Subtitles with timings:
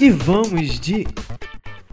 [0.00, 1.04] E vamos de.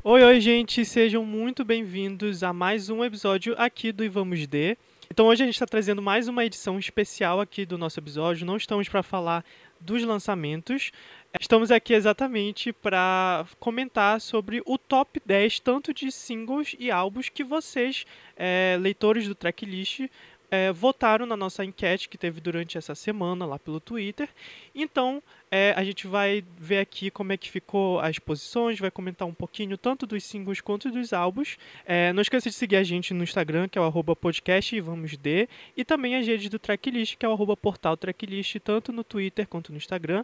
[0.04, 4.77] Oi, oi, gente, sejam muito bem-vindos a mais um episódio aqui do E Vamos De.
[5.09, 8.45] Então, hoje a gente está trazendo mais uma edição especial aqui do nosso episódio.
[8.45, 9.43] Não estamos para falar
[9.79, 10.91] dos lançamentos,
[11.39, 17.43] estamos aqui exatamente para comentar sobre o top 10 tanto de singles e álbuns que
[17.43, 18.05] vocês,
[18.37, 20.01] é, leitores do tracklist,
[20.50, 24.30] é, votaram na nossa enquete que teve durante essa semana lá pelo Twitter.
[24.73, 25.21] Então,
[25.52, 29.34] é, a gente vai ver aqui como é que ficou as posições, vai comentar um
[29.34, 31.58] pouquinho tanto dos singles quanto dos álbuns.
[31.86, 35.17] É, não esqueça de seguir a gente no Instagram, que é o podcast e vamos
[35.17, 39.48] de, e também as redes do Tracklist, que é o portal Tracklist, tanto no Twitter
[39.48, 40.23] quanto no Instagram.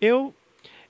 [0.00, 0.34] Eu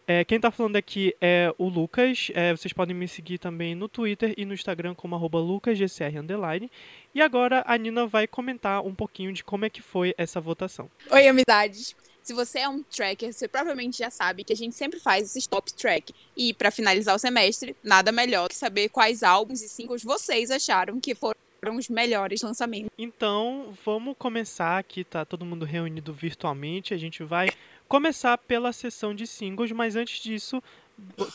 [0.07, 2.31] é, quem está falando aqui é o Lucas.
[2.35, 6.71] É, vocês podem me seguir também no Twitter e no Instagram como lucasgcr.
[7.15, 10.89] E agora a Nina vai comentar um pouquinho de como é que foi essa votação.
[11.11, 11.97] Oi, amizades.
[12.23, 15.47] Se você é um tracker, você provavelmente já sabe que a gente sempre faz esses
[15.47, 16.13] top track.
[16.37, 21.01] E para finalizar o semestre, nada melhor que saber quais álbuns e singles vocês acharam
[21.01, 21.37] que foram
[21.77, 22.91] os melhores lançamentos.
[22.97, 26.95] Então, vamos começar aqui, tá todo mundo reunido virtualmente.
[26.95, 27.49] A gente vai
[27.89, 30.63] começar pela sessão de singles, mas antes disso,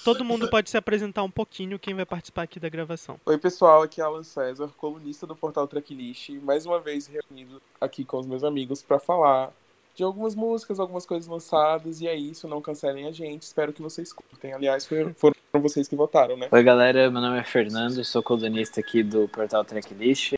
[0.03, 3.19] todo mundo pode se apresentar um pouquinho quem vai participar aqui da gravação.
[3.25, 8.03] Oi, pessoal, aqui é Alan César, colunista do portal Tracklist, mais uma vez reunido aqui
[8.03, 9.51] com os meus amigos para falar
[9.93, 13.81] de algumas músicas, algumas coisas lançadas, e é isso, não cancelem a gente, espero que
[13.81, 14.53] vocês curtem.
[14.53, 16.47] Aliás, foram, foram vocês que votaram, né?
[16.49, 20.33] Oi, galera, meu nome é Fernando, sou colunista aqui do portal Tracklist,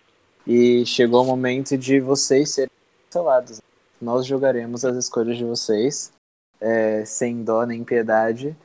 [0.45, 2.71] e chegou o momento de vocês serem
[3.09, 3.61] cancelados
[4.03, 6.11] nós jogaremos as escolhas de vocês,
[6.59, 8.55] é, sem dó nem piedade,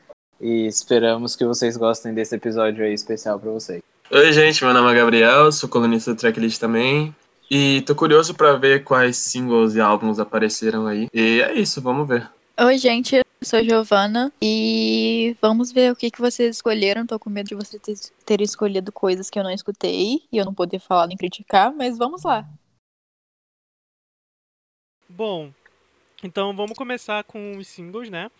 [0.41, 3.83] e esperamos que vocês gostem desse episódio aí especial para vocês.
[4.11, 7.15] Oi, gente, meu nome é Gabriel, sou colunista do Tracklist também,
[7.51, 11.09] e tô curioso para ver quais singles e álbuns apareceram aí.
[11.15, 12.29] E é isso, vamos ver.
[12.61, 17.07] Oi, gente, eu sou Giovana e vamos ver o que, que vocês escolheram.
[17.07, 20.53] Tô com medo de vocês terem escolhido coisas que eu não escutei e eu não
[20.53, 22.45] poder falar nem criticar, mas vamos lá.
[25.19, 25.51] Bom,
[26.23, 28.31] então vamos começar com os singles, né?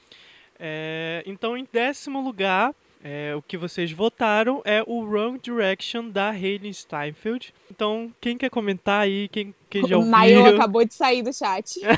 [0.61, 2.73] É, então, em décimo lugar,
[3.03, 7.53] é, o que vocês votaram é o Wrong Direction da Hayley Steinfeld.
[7.69, 9.27] Então, quem quer comentar aí?
[9.27, 10.09] Quem, quem já ouviu?
[10.09, 11.81] O Maio acabou de sair do chat.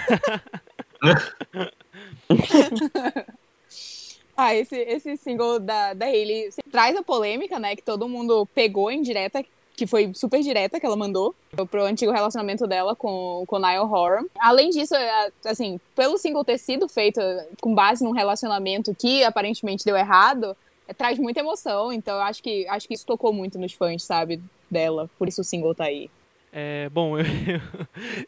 [4.35, 7.77] ah, esse, esse single da, da Hayley traz a polêmica, né?
[7.77, 9.45] Que todo mundo pegou em direta
[9.81, 11.35] que foi super direta que ela mandou
[11.71, 14.25] pro antigo relacionamento dela com, com Niall Horan.
[14.39, 17.19] Além disso, é, assim, pelo single ter sido feito
[17.63, 20.55] com base num relacionamento que aparentemente deu errado,
[20.87, 21.91] é, traz muita emoção.
[21.91, 24.39] Então eu acho que acho que isso tocou muito nos fãs, sabe,
[24.71, 25.09] dela.
[25.19, 26.11] Por isso o single tá aí.
[26.53, 27.27] É, bom, eu,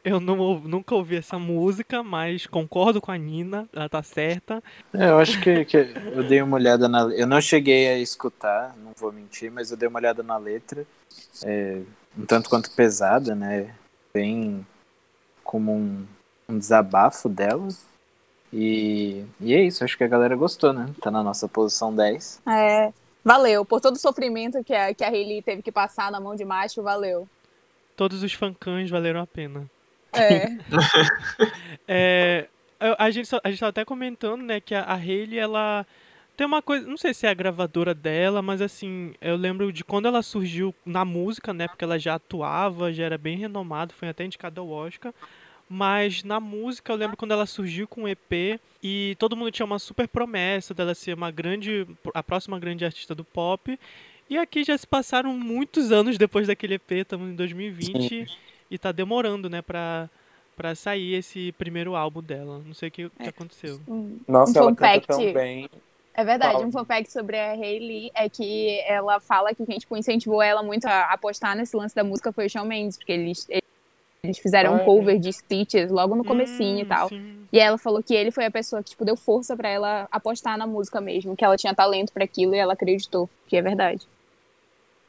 [0.04, 4.62] eu não, nunca ouvi essa música, mas concordo com a Nina, ela tá certa.
[4.94, 7.02] É, eu acho que, que, eu dei uma olhada na.
[7.14, 10.86] Eu não cheguei a escutar, não vou mentir, mas eu dei uma olhada na letra.
[11.44, 11.80] É,
[12.16, 13.74] um tanto quanto pesada, né?
[14.14, 14.64] Bem
[15.42, 16.06] como um,
[16.48, 17.68] um desabafo dela.
[18.52, 20.86] E, e é isso, acho que a galera gostou, né?
[21.00, 22.42] Tá na nossa posição 10.
[22.46, 22.92] É,
[23.24, 23.64] valeu.
[23.64, 26.44] Por todo o sofrimento que a, que a Hayley teve que passar na mão de
[26.44, 27.26] macho, valeu
[27.96, 29.70] todos os fancãs valeram a pena.
[30.12, 30.46] É.
[31.88, 32.48] é
[32.98, 35.86] a gente a gente tava até comentando, né, que a, a Hayley ela
[36.36, 39.84] tem uma coisa, não sei se é a gravadora dela, mas assim, eu lembro de
[39.84, 44.08] quando ela surgiu na música, né, porque ela já atuava, já era bem renomada, foi
[44.08, 45.12] até indicada ao Oscar.
[45.68, 49.64] Mas na música eu lembro quando ela surgiu com o EP e todo mundo tinha
[49.64, 53.78] uma super promessa dela ser uma grande a próxima grande artista do pop.
[54.32, 58.34] E aqui já se passaram muitos anos depois daquele EP, estamos em 2020 Sim.
[58.70, 60.08] e tá demorando, né, pra,
[60.56, 62.62] pra sair esse primeiro álbum dela.
[62.64, 63.78] Não sei o que, que aconteceu.
[64.26, 65.68] Nossa, um ela canta tão bem.
[66.14, 69.94] É verdade, um fun fact sobre a Hayley é que ela fala que quem tipo,
[69.98, 73.46] incentivou ela muito a apostar nesse lance da música foi o Shawn Mendes, porque eles,
[74.22, 77.08] eles fizeram um cover de Stitches logo no comecinho hum, e tal.
[77.10, 77.46] Sim.
[77.52, 80.56] E ela falou que ele foi a pessoa que tipo, deu força para ela apostar
[80.56, 84.06] na música mesmo, que ela tinha talento para aquilo e ela acreditou, que é verdade.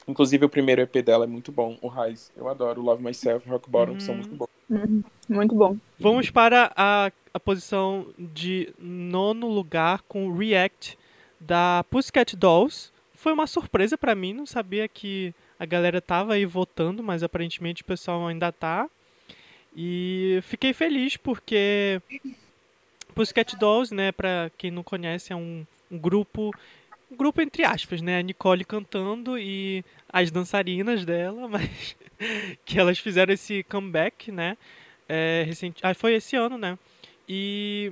[0.07, 2.31] Inclusive, o primeiro EP dela é muito bom, o Rise.
[2.35, 2.81] Eu adoro.
[2.81, 4.49] Love Myself e Rock Bottom são muito bons.
[4.69, 5.03] Uhum.
[5.29, 5.77] Muito bom.
[5.99, 10.97] Vamos para a, a posição de nono lugar com React
[11.39, 12.91] da Pussycat Dolls.
[13.13, 17.81] Foi uma surpresa para mim, não sabia que a galera tava aí votando, mas aparentemente
[17.81, 18.89] o pessoal ainda tá.
[19.75, 22.01] E fiquei feliz porque
[23.15, 26.51] Pussycat Dolls, né, para quem não conhece, é um, um grupo
[27.13, 28.19] um grupo entre aspas, né?
[28.19, 31.95] A Nicole cantando e as dançarinas dela, mas
[32.65, 34.57] que elas fizeram esse comeback, né?
[35.07, 36.77] É, recente, ah, foi esse ano, né?
[37.27, 37.91] E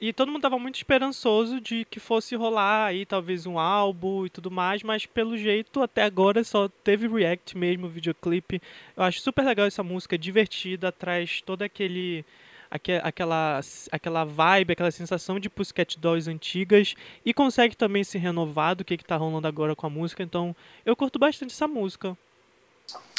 [0.00, 4.30] E todo mundo tava muito esperançoso de que fosse rolar aí talvez um álbum e
[4.30, 8.60] tudo mais, mas pelo jeito até agora só teve react mesmo, videoclipe.
[8.96, 12.24] Eu acho super legal essa música, divertida, traz todo aquele
[12.72, 13.60] aque- aquela
[13.90, 18.96] aquela vibe, aquela sensação de Pussycat Dolls antigas e consegue também se renovar do que
[18.96, 20.22] que tá rolando agora com a música.
[20.22, 22.16] Então, eu curto bastante essa música.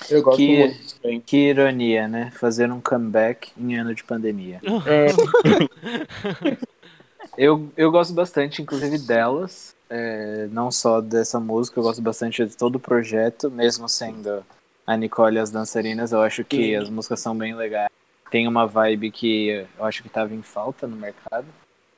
[0.10, 0.58] Eu gosto Que-
[1.04, 1.26] muito.
[1.26, 2.32] Que ironia, né?
[2.32, 4.60] Fazer um comeback em ano de pandemia.
[4.86, 5.08] É,
[7.38, 9.74] Eu, eu gosto bastante, inclusive, delas.
[9.90, 14.44] é, não só dessa música, eu gosto bastante de todo o projeto, mesmo sendo
[14.86, 16.12] a Nicole e as dançarinas.
[16.12, 16.76] Eu acho que Sim.
[16.76, 17.90] as músicas são bem legais.
[18.34, 21.46] Tem uma vibe que eu acho que estava em falta no mercado.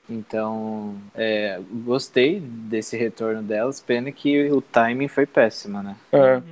[0.09, 3.79] Então, é, gostei desse retorno delas.
[3.79, 5.95] Pena que o timing foi péssimo, né?
[6.11, 6.35] é.
[6.35, 6.43] Uhum.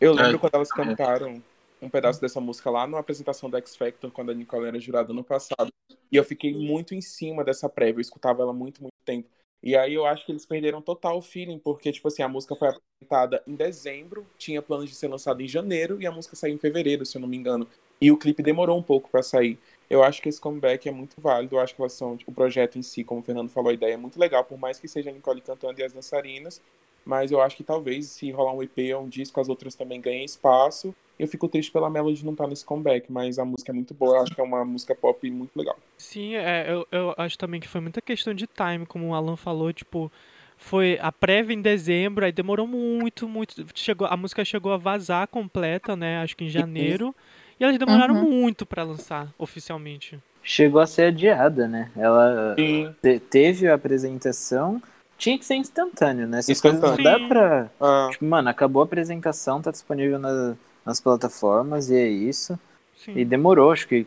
[0.00, 0.38] Eu lembro É.
[0.38, 1.40] quando elas cantaram
[1.80, 5.12] um pedaço dessa música lá numa apresentação da X Factor, quando a Nicole era jurada
[5.12, 5.72] no passado.
[6.10, 9.28] E eu fiquei muito em cima dessa prévia, eu escutava ela muito, muito tempo.
[9.62, 12.56] E aí eu acho que eles perderam total o feeling, porque, tipo assim, a música
[12.56, 16.56] foi apresentada em dezembro, tinha planos de ser lançada em janeiro, e a música saiu
[16.56, 17.68] em fevereiro, se eu não me engano.
[18.00, 19.58] E o clipe demorou um pouco pra sair.
[19.90, 22.34] Eu acho que esse comeback é muito válido, eu acho que elas são, tipo, o
[22.34, 24.86] projeto em si, como o Fernando falou, a ideia é muito legal, por mais que
[24.86, 26.60] seja a Nicole cantando e as dançarinas,
[27.06, 29.98] mas eu acho que talvez se rolar um EP ou um disco, as outras também
[29.98, 30.94] ganhem espaço.
[31.18, 34.18] Eu fico triste pela Melody não estar nesse comeback, mas a música é muito boa,
[34.18, 35.76] eu acho que é uma música pop muito legal.
[35.96, 39.36] Sim, é, eu, eu acho também que foi muita questão de time, como o Alan
[39.36, 40.12] falou, tipo,
[40.58, 45.26] foi a prévia em dezembro, aí demorou muito, muito, chegou, a música chegou a vazar
[45.28, 47.14] completa, né, acho que em janeiro,
[47.58, 48.30] e elas demoraram Uhum.
[48.30, 50.18] muito pra lançar oficialmente.
[50.42, 51.90] Chegou a ser adiada, né?
[51.96, 54.80] Ela te- teve a apresentação,
[55.18, 56.38] tinha que ser instantâneo, né?
[56.38, 57.20] Essas coisas não Instantâneo.
[57.20, 57.70] dá pra.
[57.80, 60.56] Ah, Tipo, mano, acabou a apresentação, tá disponível na-
[60.86, 62.58] nas plataformas e é isso.
[62.96, 63.12] Sim.
[63.16, 64.06] E demorou, acho que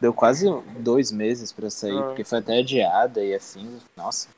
[0.00, 0.46] deu quase
[0.78, 2.02] dois meses pra sair, Ah.
[2.04, 3.78] porque foi até adiada e assim.
[3.96, 4.28] Nossa,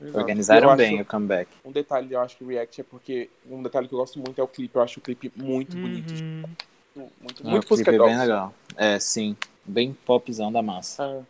[0.00, 0.18] exato.
[0.18, 1.48] organizaram Eu bem acho- o comeback.
[1.64, 3.30] Um detalhe, eu acho que o React é porque.
[3.50, 4.76] Um detalhe que eu gosto muito é o clipe.
[4.76, 6.10] Eu acho o clipe muito bonito.
[6.12, 6.42] Uhum.
[6.44, 8.54] Muito, muito, Ah, muito o é bem legal.
[8.76, 9.36] É, sim.
[9.64, 11.26] Bem popzão da massa.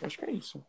[0.00, 0.06] É.
[0.06, 0.60] Acho que é isso.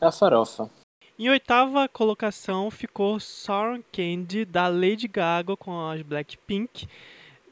[0.00, 0.70] É a farofa.
[1.18, 6.86] Em oitava colocação ficou Sour Candy, da Lady Gaga com as Blackpink.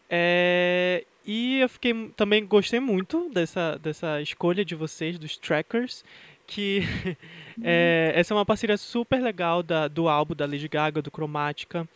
[0.08, 6.04] É, e eu fiquei também gostei muito dessa, dessa escolha de vocês, dos trackers,
[6.46, 6.82] que
[7.62, 11.88] é, essa é uma parceria super legal da, do álbum da Lady Gaga, do Chromatica.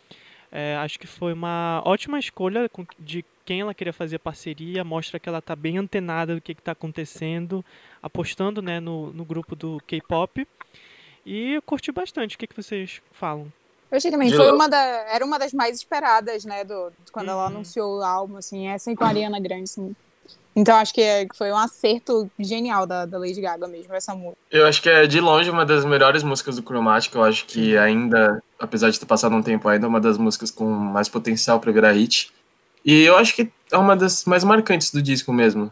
[0.50, 5.26] É, acho que foi uma ótima escolha de quem ela queria fazer parceria, mostra que
[5.26, 7.64] ela tá bem antenada do que está acontecendo,
[8.02, 10.46] apostando né, no, no grupo do K-pop.
[11.24, 12.36] E eu curti bastante.
[12.36, 13.50] O que, que vocês falam?
[13.90, 17.44] Eu achei também, foi uma da, era uma das mais esperadas, né, do, quando ela
[17.44, 17.54] Uhum.
[17.54, 19.96] anunciou o álbum, assim, essa e com a Ariana Grande, assim.
[20.54, 24.36] Então acho que é- foi um acerto genial da, da Lady Gaga mesmo, essa música.
[24.50, 27.14] Eu acho que é de longe uma das melhores músicas do Chromatic.
[27.14, 30.50] Eu acho que ainda, apesar de ter passado um tempo, ainda é uma das músicas
[30.50, 32.30] com mais potencial pra virar hit.
[32.88, 35.70] E eu acho que é uma das mais marcantes do disco mesmo.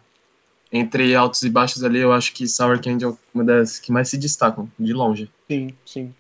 [0.70, 4.10] Entre altos e baixos ali, eu acho que Sour Candy é uma das que mais
[4.10, 5.30] se destacam, de longe.
[5.48, 6.14] Sim, sim.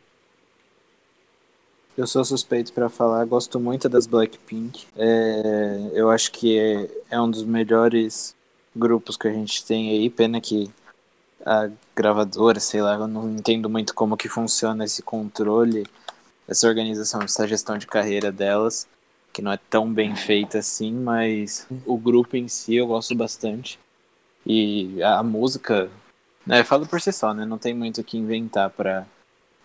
[1.98, 4.86] Eu sou suspeito pra falar, gosto muito das Blackpink.
[4.96, 8.34] É, eu acho que é, é um dos melhores
[8.74, 10.08] grupos que a gente tem aí.
[10.08, 10.70] Pena que
[11.44, 15.86] a gravadora, sei lá, eu não entendo muito como que funciona esse controle,
[16.48, 18.88] essa organização, essa gestão de carreira delas,
[19.36, 23.78] que não é tão bem feita assim, mas o grupo em si eu gosto bastante.
[24.46, 25.90] E a, a música,
[26.46, 27.44] né, fala por si só, né?
[27.44, 29.06] Não tem muito o que inventar pra,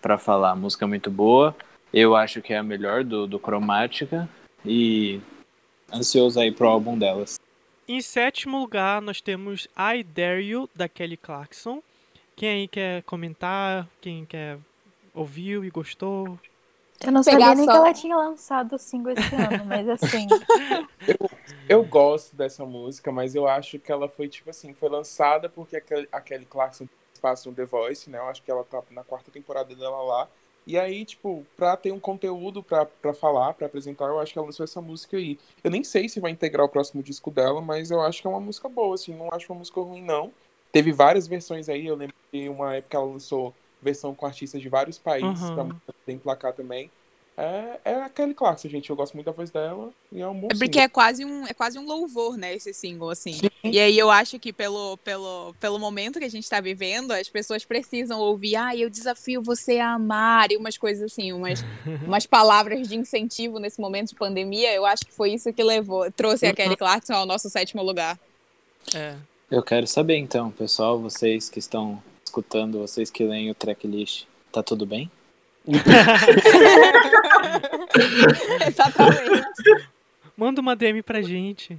[0.02, 0.50] pra falar.
[0.50, 1.56] A música é muito boa.
[1.90, 4.28] Eu acho que é a melhor do, do Chromatica
[4.62, 5.22] e
[5.90, 7.40] ansioso aí pro álbum delas.
[7.88, 11.82] Em sétimo lugar, nós temos I Dare You, da Kelly Clarkson.
[12.36, 13.88] Quem aí quer comentar?
[14.02, 14.58] Quem quer
[15.14, 16.38] ouviu e gostou?
[17.04, 20.26] Eu não sabia nem só- que ela tinha lançado o single esse ano, mas assim.
[21.68, 25.76] Eu gosto dessa música, mas eu acho que ela foi, tipo assim, foi lançada porque
[25.76, 26.86] a Kelly, a Kelly Clarkson
[27.20, 28.18] passa no The Voice, né?
[28.18, 30.28] Eu acho que ela tá na quarta temporada dela lá.
[30.66, 34.38] E aí, tipo, pra ter um conteúdo pra, pra falar, pra apresentar, eu acho que
[34.38, 35.38] ela lançou essa música aí.
[35.64, 38.30] Eu nem sei se vai integrar o próximo disco dela, mas eu acho que é
[38.30, 40.32] uma música boa, assim, não acho uma música ruim, não.
[40.70, 44.68] Teve várias versões aí, eu lembro que uma época ela lançou versão com artistas de
[44.68, 45.54] vários países, Uhum.
[45.54, 46.90] pra poder emplacar também.
[47.34, 50.34] É, é a Kelly Clarkson, gente, eu gosto muito da voz dela e é um
[50.38, 50.82] bom É porque single.
[50.82, 53.40] é quase um, é quase um louvor, né, esse single, assim.
[53.64, 57.30] E aí eu acho que pelo, pelo, pelo momento que a gente tá vivendo, as
[57.30, 61.64] pessoas precisam ouvir, ah, eu desafio você a amar, e umas coisas assim, umas,
[62.06, 64.70] umas palavras de incentivo nesse momento de pandemia.
[64.74, 68.20] Eu acho que foi isso que levou, trouxe a Kelly Clarkson ao nosso sétimo lugar.
[68.94, 69.16] É.
[69.50, 72.02] Eu quero saber então, pessoal, vocês que estão
[72.36, 75.10] escutando, vocês que leem o tracklist, tá tudo bem?
[78.66, 79.42] Exatamente.
[80.36, 81.78] Manda uma DM pra gente.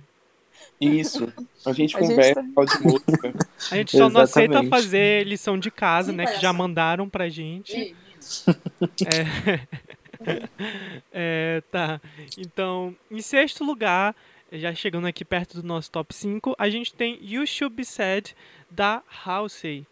[0.79, 1.24] Isso.
[1.65, 3.33] A gente A gente conversa, tá- fala de música.
[3.72, 4.69] A gente só não aceita Exatamente.
[4.69, 6.27] fazer lição de casa, né?
[6.27, 7.95] Que já mandaram pra gente.
[9.05, 9.60] É...
[11.12, 12.00] É, tá.
[12.38, 14.15] Então, em sexto lugar,
[14.53, 18.33] já chegando aqui perto do nosso top 5, a gente tem You Should Be Sad,
[18.72, 19.86] da Halsey.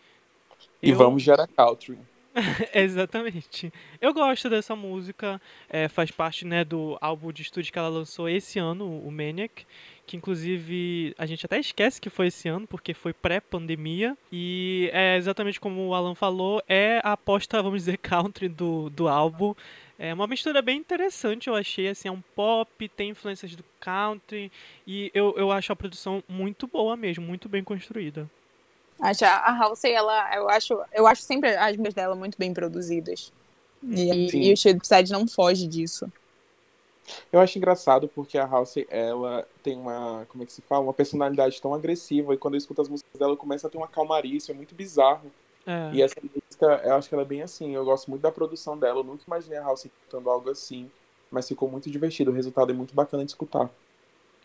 [0.82, 1.98] E Eu- vamos gerar country.
[2.74, 3.72] Exatamente.
[4.00, 8.30] Eu gosto dessa música, é, faz parte né, do álbum de estúdio que ela lançou
[8.30, 9.66] esse ano, o Maniac,
[10.08, 15.18] que inclusive a gente até esquece que foi esse ano, porque foi pré-pandemia, e é
[15.18, 19.54] exatamente como o Alan falou, é a aposta, vamos dizer, country do, do álbum.
[20.00, 24.50] É uma mistura bem interessante, eu achei, assim, é um pop, tem influências do country,
[24.88, 28.28] e eu, eu acho a produção muito boa mesmo, muito bem construída.
[29.02, 33.34] Acho a Halsey, ela, eu acho, eu acho sempre as músicas dela muito bem produzidas.
[33.84, 34.42] E, Sim.
[34.42, 36.12] e o Shade Side não foge disso.
[37.32, 40.84] Eu acho engraçado porque a Halsey, ela tem uma, como é que se fala?
[40.84, 43.88] Uma personalidade tão agressiva e quando eu escuto as músicas dela, começa a ter uma
[43.88, 45.32] calmaria, isso é muito bizarro.
[45.66, 45.92] É.
[45.94, 48.78] E essa música, eu acho que ela é bem assim, eu gosto muito da produção
[48.78, 50.90] dela, eu nunca imaginei a Halsey cantando algo assim,
[51.32, 53.70] mas ficou muito divertido, o resultado é muito bacana de escutar.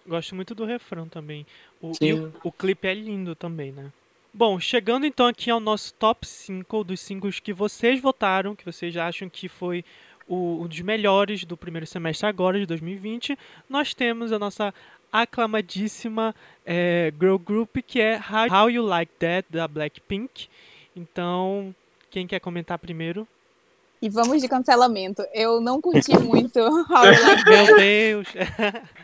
[0.06, 1.46] Gosto muito do refrão também.
[1.80, 3.92] O, e o, o clipe é lindo também, né?
[4.38, 8.94] Bom, chegando então aqui ao nosso top 5 dos singles que vocês votaram, que vocês
[8.94, 9.82] acham que foi
[10.28, 13.34] o, um dos melhores do primeiro semestre agora, de 2020,
[13.66, 14.74] nós temos a nossa
[15.10, 16.34] aclamadíssima
[16.66, 18.20] eh, girl group, que é
[18.52, 20.50] How You Like That, da Blackpink.
[20.94, 21.74] Então,
[22.10, 23.26] quem quer comentar primeiro?
[24.00, 25.22] E vamos de cancelamento.
[25.32, 27.66] Eu não curti muito How You Like That.
[27.66, 28.28] Meu Deus!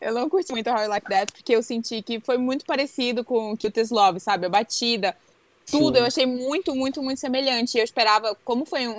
[0.00, 3.24] Eu não curti muito How You Like That, porque eu senti que foi muito parecido
[3.24, 4.46] com Cutest Love, sabe?
[4.46, 5.16] A batida,
[5.70, 6.00] tudo, Sim.
[6.00, 7.78] eu achei muito, muito, muito semelhante.
[7.78, 8.92] Eu esperava, como foi um,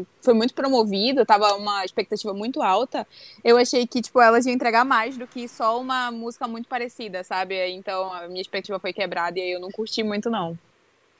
[0.00, 3.06] um- foi muito promovido, tava uma expectativa muito alta,
[3.42, 7.24] eu achei que, tipo, elas iam entregar mais do que só uma música muito parecida,
[7.24, 7.54] sabe?
[7.70, 10.58] Então a minha expectativa foi quebrada e aí eu não curti muito, não.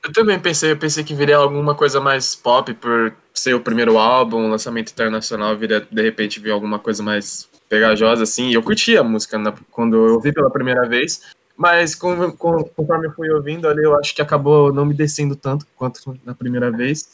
[0.03, 3.97] Eu também pensei, eu pensei que viria alguma coisa mais pop por ser o primeiro
[3.97, 8.49] álbum, lançamento internacional, viria de repente vir alguma coisa mais pegajosa, assim.
[8.49, 11.21] E eu curti a música na- quando eu ouvi pela primeira vez,
[11.55, 15.35] mas com- com- conforme eu fui ouvindo ali, eu acho que acabou não me descendo
[15.35, 17.09] tanto quanto na primeira vez.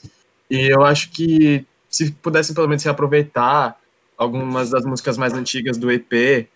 [0.50, 3.78] E eu acho que se pudessem pelo menos reaproveitar
[4.18, 6.48] algumas das músicas mais antigas do EP,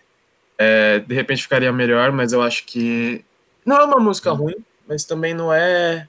[0.58, 3.24] é, de repente ficaria melhor, mas eu acho que
[3.66, 4.56] não é uma música ruim,
[4.88, 6.08] mas também não é.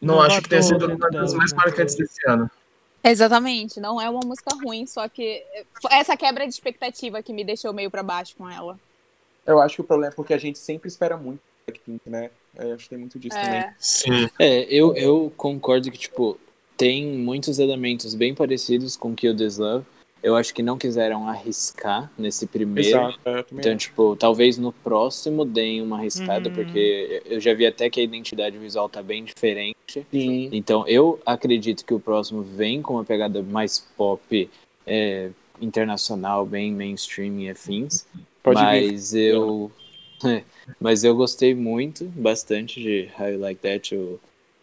[0.00, 1.56] Não Não acho que tenha sido uma das mais né?
[1.56, 2.50] marcantes desse ano.
[3.02, 5.42] Exatamente, não é uma música ruim, só que
[5.90, 8.78] essa quebra de expectativa que me deixou meio pra baixo com ela.
[9.46, 12.30] Eu acho que o problema é porque a gente sempre espera muito do Blackpink, né?
[12.56, 13.60] É, acho que tem muito disso também.
[13.60, 14.28] É, Sim.
[14.38, 16.38] É, eu, eu concordo que, tipo,
[16.76, 19.86] tem muitos elementos bem parecidos com Kill This Love.
[20.22, 22.88] Eu acho que não quiseram arriscar nesse primeiro.
[22.88, 23.78] Exato, é, Então, acho.
[23.78, 26.54] tipo, talvez no próximo deem uma arriscada, Uhum.
[26.54, 29.76] porque eu já vi até que a identidade visual tá bem diferente.
[30.10, 30.48] Sim.
[30.52, 34.48] Então, eu acredito que o próximo vem com uma pegada mais pop,
[34.86, 38.06] é, internacional, bem mainstream e afins.
[38.42, 38.90] Pode vir.
[38.92, 39.70] mas eu.
[40.80, 44.20] mas eu gostei muito, bastante de How You Like That, o,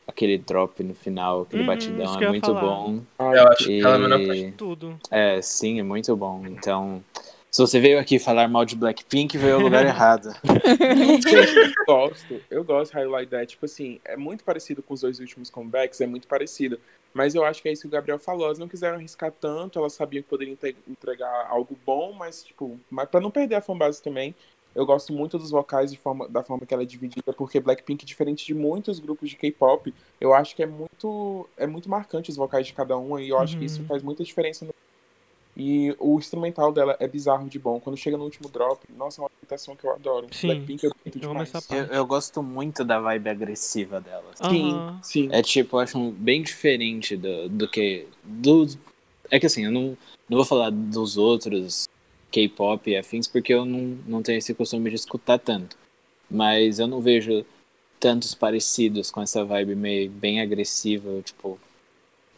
[0.07, 2.61] aquele drop no final, aquele Uhum, batidão é muito falar.
[2.61, 3.01] bom.
[3.19, 4.19] Ai, Eu acho que ela é melhor.
[4.21, 4.99] E, Tudo.
[5.11, 6.45] é, sim, é muito bom.
[6.47, 7.03] Então,
[7.51, 10.29] se você veio aqui falar mal de Blackpink, veio ao lugar errado.
[10.43, 13.47] eu gosto, eu gosto de Highlight That.
[13.47, 16.79] Tipo assim, é muito parecido com os dois últimos comebacks, é muito parecido.
[17.13, 18.45] Mas eu acho que é isso que o Gabriel falou.
[18.45, 22.79] Elas não quiseram arriscar tanto, elas sabiam que poderiam entre- entregar algo bom, mas, tipo,
[22.89, 24.35] mas pra não perder a fanbase também.
[24.77, 28.05] Eu gosto muito dos vocais de forma, da forma que ela é dividida, porque Blackpink,
[28.05, 29.91] diferente de muitos grupos de K-pop,
[30.21, 33.39] eu acho que é muito, é muito marcante os vocais de cada um, e eu
[33.39, 33.87] acho que isso Uhum.
[33.87, 34.65] faz muita diferença.
[34.65, 34.71] No...
[35.57, 37.79] E o instrumental dela é bizarro de bom.
[37.79, 40.27] Quando chega no último drop, nossa, é uma imitação que eu adoro.
[40.29, 41.67] Sim, Blackpink muito eu amo demais.
[41.71, 44.31] Eu, eu gosto muito da vibe agressiva dela.
[44.35, 44.99] Sim, Aham.
[45.01, 45.29] sim.
[45.31, 48.07] É tipo, eu acho bem diferente do, do que.
[48.23, 48.67] Do,
[49.31, 49.97] é que assim, eu não,
[50.29, 51.87] não vou falar dos outros
[52.31, 55.77] K-pop e afins, porque eu não, não tenho esse costume de escutar tanto.
[56.29, 57.45] Mas eu não vejo
[57.99, 61.59] tantos parecidos com essa vibe meio bem agressiva, tipo,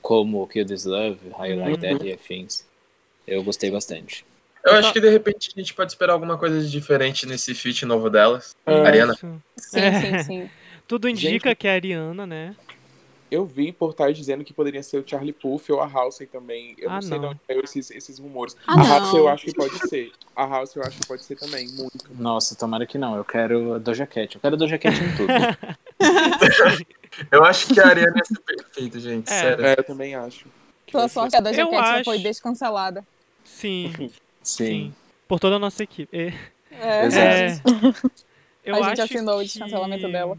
[0.02, 2.66] como Kill This Love, How You Like That e afins.
[3.28, 4.26] Eu gostei bastante.
[4.64, 7.86] Eu acho que de repente a gente pode esperar alguma coisa de diferente nesse feat
[7.86, 8.56] novo delas.
[8.66, 8.74] É.
[8.74, 9.14] Ariana.
[9.14, 9.42] Isso.
[9.58, 10.02] sim, É.
[10.02, 10.50] sim, sim.
[10.88, 12.56] Tudo indica Gente- que é a Ariana, né?
[13.32, 16.76] Eu vi portais dizendo que poderia ser o Charlie Puth ou a Halsey também.
[16.78, 17.20] Eu Ah, não sei não.
[17.20, 18.58] de onde saiu esses, esses rumores.
[18.66, 18.86] Ah, a não.
[18.86, 20.12] Halsey eu acho que pode ser.
[20.36, 22.08] A Halsey eu acho que pode ser também, muito.
[22.18, 23.16] Nossa, tomara que não.
[23.16, 24.36] Eu quero a Doja Cat.
[24.36, 25.34] Eu quero a Doja Cat em tudo.
[27.32, 29.30] Eu acho que a Ariana ia ser perfeita, gente.
[29.32, 29.40] É.
[29.42, 29.66] Sério.
[29.66, 30.46] É, eu também acho.
[30.88, 33.06] Tua sorte é da Eu já acho- foi descancelada.
[33.44, 34.12] Sim, Sim.
[34.42, 34.94] sim.
[35.28, 36.16] Por toda a nossa equipe.
[36.18, 36.34] É,
[36.72, 37.24] É, Exato.
[37.26, 38.12] é,
[38.64, 40.38] eu a gente acho assinou o que- descancelamento dela.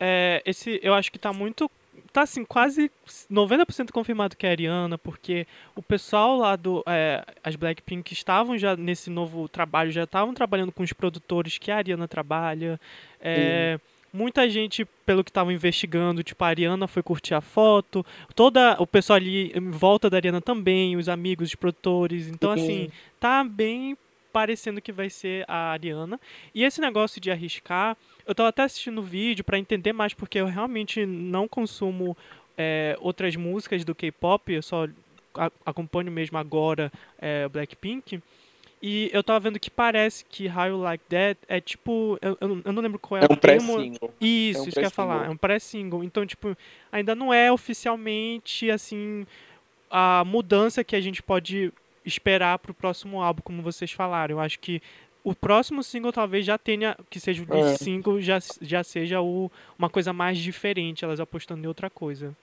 [0.00, 1.70] É, esse, eu acho que tá muito.
[2.12, 2.90] Tá assim, quase
[3.30, 6.82] 90% confirmado que é a Ariana, porque o pessoal lá do.
[6.86, 11.70] é, as Blackpink estavam já nesse novo trabalho, já estavam trabalhando com os produtores que
[11.70, 12.80] a Ariana trabalha.
[13.20, 13.78] É,
[14.12, 18.86] muita gente, pelo que estavam investigando, tipo, a Ariana foi curtir a foto, toda o
[18.86, 22.28] pessoal ali em volta da Ariana também, os amigos, os produtores.
[22.28, 22.62] Então, Sim.
[22.62, 22.90] assim,
[23.20, 23.96] tá bem
[24.32, 26.20] parecendo que vai ser a Ariana.
[26.54, 27.96] E esse negócio de arriscar,
[28.28, 32.16] eu tava até assistindo o vídeo pra entender mais, porque eu realmente não consumo
[32.56, 34.86] é, outras músicas do K-pop, eu só
[35.64, 38.20] acompanho mesmo agora é, Blackpink.
[38.80, 42.16] E eu tava vendo que parece que How You Like That é tipo.
[42.22, 43.74] Eu, eu não- lembro qual é, É o um termo.
[43.74, 44.14] pré-single.
[44.20, 45.26] Isso, É um isso que eu ia falar.
[45.26, 46.04] É um pré-single.
[46.04, 46.56] Então, tipo,
[46.92, 49.26] ainda não é oficialmente, assim,
[49.90, 51.72] a mudança que a gente pode
[52.04, 54.36] esperar pro próximo álbum, como vocês falaram.
[54.36, 54.80] Eu acho que
[55.30, 57.76] o próximo single talvez já tenha, que seja o É.
[57.76, 62.34] single, já, já seja o, uma coisa mais diferente, elas apostando em outra coisa.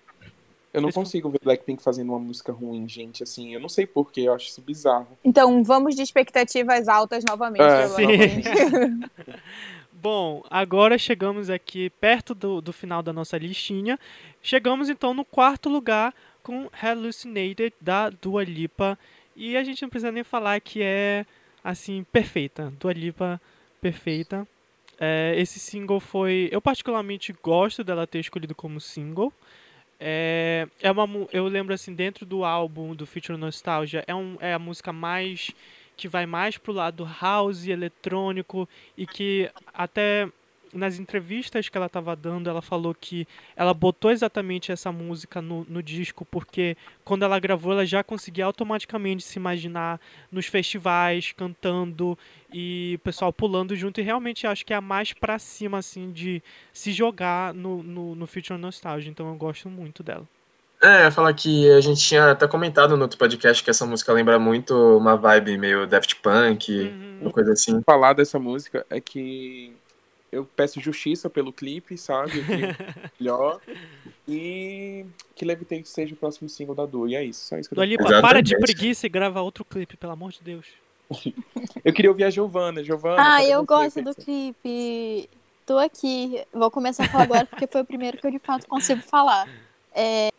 [0.74, 3.54] Eu não consigo ver Blackpink fazendo uma música ruim, gente, assim.
[3.54, 5.08] Eu não sei porquê, eu acho isso bizarro.
[5.24, 7.64] Então, vamos de expectativas altas novamente.
[7.64, 8.06] É, sim.
[9.94, 13.98] Bom, agora chegamos aqui perto do, do final da nossa listinha.
[14.42, 16.14] Chegamos então no quarto lugar
[16.44, 19.00] com Hallucinated da Dua Lipa.
[19.36, 21.26] E a gente não precisa nem falar que é,
[21.66, 22.72] assim, perfeita.
[22.80, 23.42] Dua Lipa,
[23.82, 24.48] perfeita.
[25.00, 26.48] É, esse single foi.
[26.52, 29.34] Eu, particularmente, gosto dela ter escolhido como single.
[30.00, 34.54] É, é uma, eu lembro, assim, dentro do álbum do Future Nostalgia, é, um, é
[34.54, 35.52] a música mais.
[35.98, 40.30] que vai mais pro lado house, eletrônico e que até
[40.76, 45.66] nas entrevistas que ela estava dando, ela falou que ela botou exatamente essa música no,
[45.70, 50.00] no disco porque quando ela gravou, ela já conseguia automaticamente se imaginar
[50.32, 52.18] nos festivais, cantando
[52.54, 54.00] e o pessoal pulando junto.
[54.00, 58.16] E realmente acho que é a mais pra cima, assim, de se jogar no, no,
[58.16, 59.10] no Future Nostalgia.
[59.10, 60.28] Então eu gosto muito dela.
[60.82, 64.38] É, falar que a gente tinha até comentado no outro podcast que essa música lembra
[64.38, 67.18] muito uma vibe meio Daft Punk, Uhum.
[67.22, 67.82] uma coisa assim.
[67.84, 69.74] Falar dessa música é que
[70.36, 72.40] eu peço justiça pelo clipe, sabe?
[72.40, 72.44] Um
[73.20, 73.62] melhor.
[74.28, 77.10] E que Levitate seja o próximo single da Dua.
[77.10, 77.84] E é isso, só isso que eu.
[77.84, 80.66] Lipa, para de preguiça e grava outro clipe, pelo amor de Deus.
[81.84, 82.84] Eu queria ouvir a Giovanna.
[82.84, 83.36] Giovanna.
[83.36, 85.30] Ah, eu gosto do clipe.
[85.66, 86.44] Tô aqui.
[86.52, 89.48] Vou começar a falar agora porque foi o primeiro que eu de fato consigo falar.
[89.94, 90.30] É,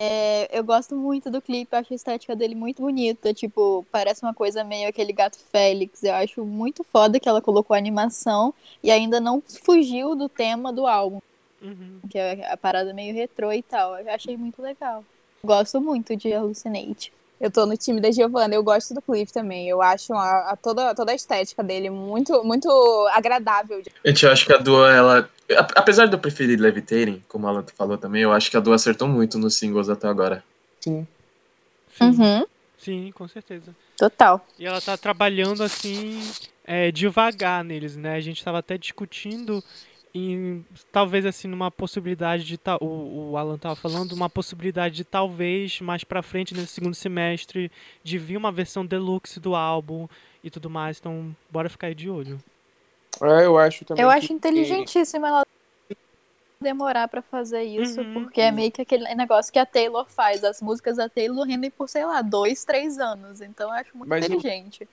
[0.00, 3.34] é, eu gosto muito do clipe, acho a estética dele muito bonita.
[3.34, 6.02] Tipo, parece uma coisa meio aquele gato Félix.
[6.02, 10.72] Eu acho muito foda que ela colocou a animação e ainda não fugiu do tema
[10.72, 11.20] do álbum,
[11.60, 11.98] Uhum.
[12.08, 13.98] que é a parada meio retrô e tal.
[13.98, 15.04] Eu achei muito legal.
[15.42, 17.12] Gosto muito de Hallucinate.
[17.40, 19.68] Eu tô no time da Giovanna, eu gosto do clipe também.
[19.68, 22.68] Eu acho a, a toda, toda a estética dele muito, muito
[23.12, 23.80] agradável.
[24.04, 25.30] eu acho que a Dua, ela.
[25.52, 28.74] a- Apesar de eu preferir Levitating, como ela falou também, eu acho que a Dua
[28.74, 30.42] acertou muito nos singles até agora.
[30.82, 31.06] Sim.
[31.96, 32.44] Sim, Uhum,
[32.78, 33.74] sim, com certeza.
[33.96, 34.46] total.
[34.58, 36.20] E ela tá trabalhando assim,
[36.64, 38.14] é, devagar neles, né?
[38.14, 39.62] A gente tava até discutindo
[40.14, 45.04] em talvez assim numa possibilidade de ta- o, o Alan tava falando uma possibilidade de
[45.04, 47.70] talvez mais pra frente nesse segundo semestre
[48.02, 50.08] de vir uma versão deluxe do álbum
[50.42, 50.98] e tudo mais.
[50.98, 52.38] Então, bora ficar aí de olho.
[53.22, 54.02] É, eu acho também.
[54.04, 55.44] Eu que- acho inteligentíssimo ela
[56.60, 58.14] demorar pra fazer isso, Uhum.
[58.14, 60.42] porque é meio que aquele negócio que a Taylor faz.
[60.42, 63.40] As músicas da Taylor rendem por, sei lá, dois, três anos.
[63.40, 64.82] Então eu acho muito Mas inteligente.
[64.82, 64.88] Eu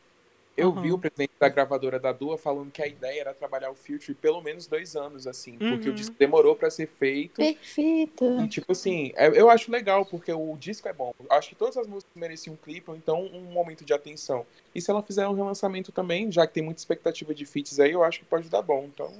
[0.63, 0.81] Uhum.
[0.81, 4.13] vi o presidente da gravadora da Dua falando que a ideia era trabalhar o Future
[4.15, 5.93] pelo menos dois anos, assim, porque Uhum.
[5.93, 7.35] o disco demorou pra ser feito.
[7.35, 8.23] Perfeito.
[8.41, 11.13] E, tipo assim, é- eu acho legal, porque o disco é bom.
[11.19, 14.45] Eu Acho que todas as músicas mereciam um clipe, ou então um momento de atenção.
[14.73, 17.91] E se ela fizer um relançamento também, já que tem muita expectativa de feats aí,
[17.91, 18.85] eu acho que pode dar bom.
[18.85, 19.11] Então,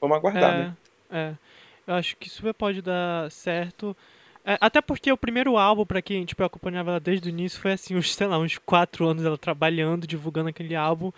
[0.00, 0.76] vamos aguardar, né?
[1.10, 1.38] É, é.
[1.86, 3.96] Eu acho que super pode dar certo.
[4.44, 7.72] É, até porque o primeiro álbum, pra quem tipo, acompanhava ela desde o início, foi
[7.72, 11.10] assim, uns, sei lá, uns quatro anos ela trabalhando, divulgando aquele álbum.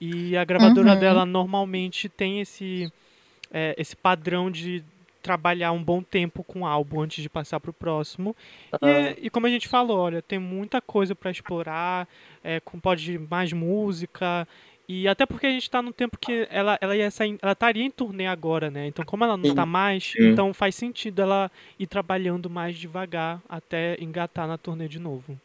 [0.00, 0.98] E a gravadora Uhum.
[0.98, 2.92] dela normalmente tem esse,
[3.52, 4.84] é, esse padrão de
[5.22, 8.36] trabalhar um bom tempo com o álbum antes de passar pro próximo.
[8.82, 12.06] E, é- e como a gente falou, olha, tem muita coisa pra explorar,
[12.44, 14.46] é, com, pode ir mais música.
[14.88, 17.82] E até porque a gente tá num tempo que ela, ela ia sair, ela estaria
[17.82, 18.86] em turnê agora, né?
[18.86, 20.28] Então, como ela não tá mais, Sim.
[20.30, 25.36] então faz sentido ela ir trabalhando mais devagar até engatar na turnê de novo.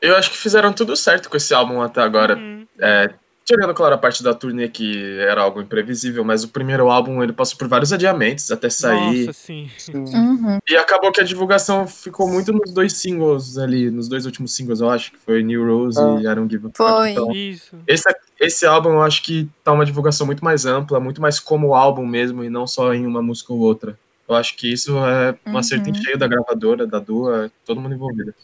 [0.00, 2.36] Eu acho que fizeram tudo certo com esse álbum até agora.
[2.36, 2.66] Uhum.
[2.78, 3.10] É,
[3.44, 7.32] tirando, claro, a parte da turnê que era algo imprevisível, mas o primeiro álbum ele
[7.32, 9.26] passou por vários adiamentos até sair.
[9.26, 9.70] Nossa, sim.
[9.92, 10.58] Uhum.
[10.68, 14.80] E acabou que a divulgação ficou muito nos dois singles ali, nos dois últimos singles,
[14.80, 16.18] eu acho, que foi New Rose Ah.
[16.20, 16.68] e I Don't Give.
[16.74, 17.10] Foi.
[17.10, 17.76] Então, Isso.
[17.86, 18.08] esse,
[18.40, 22.06] esse álbum eu acho que tá uma divulgação muito mais ampla, muito mais como álbum
[22.06, 23.98] mesmo, e não só em uma música ou outra.
[24.26, 25.94] Eu acho que isso é um acerto Uhum.
[25.94, 28.34] cheio da gravadora, da Dua, todo mundo envolvido.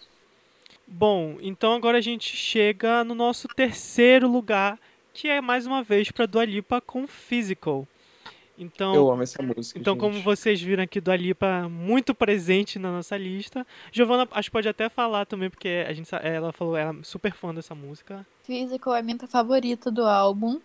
[0.87, 4.79] Bom, então agora a gente chega no nosso terceiro lugar,
[5.15, 7.89] que é mais uma vez para Dua Lipa com Physical.
[8.59, 9.79] Então, Eu amo essa música.
[9.79, 10.01] Então, gente.
[10.01, 14.69] como vocês viram aqui do Alipa muito presente na nossa lista, Giovanna acho que pode
[14.69, 18.27] até falar também, porque a gente, ela falou, ela é super fã dessa música.
[18.45, 20.59] Physical é a minha favorita do álbum.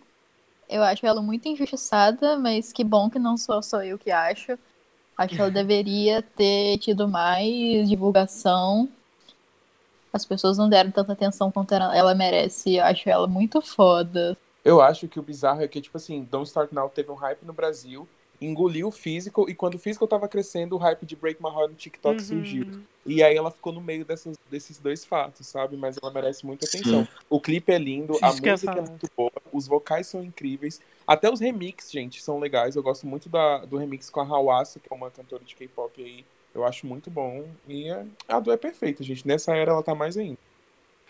[0.68, 4.58] Eu acho ela muito injustiçada, mas que bom que não sou só eu que acho.
[5.18, 8.88] Acho que ela deveria ter tido mais divulgação.
[10.12, 12.76] As pessoas não deram tanta atenção quanto ela ela merece.
[12.76, 14.36] Eu acho ela muito foda.
[14.64, 17.44] Eu acho que o bizarro é que, tipo assim, Don't Start Now teve um hype
[17.44, 18.08] no Brasil,
[18.40, 21.70] engoliu o Physical, e quando o Physical tava crescendo, o hype de Break My Heart
[21.70, 22.28] no TikTok Uhum.
[22.28, 22.66] surgiu.
[23.04, 25.76] E aí ela ficou no meio dessas, desses dois fatos, sabe?
[25.76, 27.06] Mas ela merece muita atenção.
[27.28, 30.80] O clipe é lindo, a Isso música é muito boa, os vocais são incríveis.
[31.04, 32.76] Até os remixes, gente, são legais.
[32.76, 36.00] Eu gosto muito da, do remix com a Hawassa, que é uma cantora de K-pop
[36.00, 36.24] aí.
[36.54, 37.44] Eu acho muito bom.
[37.66, 39.26] E é- a do é perfeita, gente.
[39.26, 40.38] Nessa era ela tá mais ainda.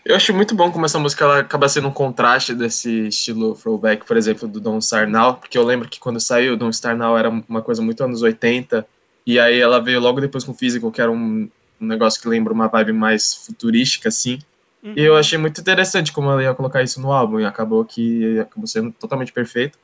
[0.05, 4.05] Eu acho muito bom como essa música ela acaba sendo um contraste desse estilo throwback,
[4.05, 7.17] por exemplo, do Don't Star Now, porque eu lembro que quando saiu Don't Star Now
[7.17, 8.85] era uma coisa muito anos 80,
[9.25, 12.51] e aí ela veio logo depois com Physical, que era um, um negócio que lembra
[12.51, 14.39] uma vibe mais futurística, assim,
[14.83, 14.93] Uhum.
[14.97, 18.37] e eu achei muito interessante como ela ia colocar isso no álbum, e acabou que
[18.41, 19.79] acabou sendo totalmente perfeito.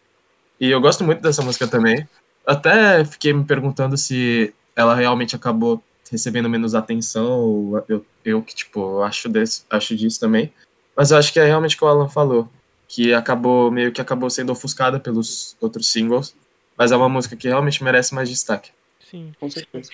[0.59, 2.05] E eu gosto muito dessa música também.
[2.45, 8.55] Até fiquei me perguntando se ela realmente acabou recebendo menos atenção, ou eu, eu que,
[8.55, 10.51] tipo, acho, desse, acho disso também.
[10.95, 12.49] Mas eu acho que é realmente o que o Alan falou,
[12.87, 16.35] que acabou, meio que acabou sendo ofuscada pelos outros singles,
[16.77, 18.71] mas é uma música que realmente merece mais destaque.
[19.09, 19.31] Sim.
[19.39, 19.91] Com certeza.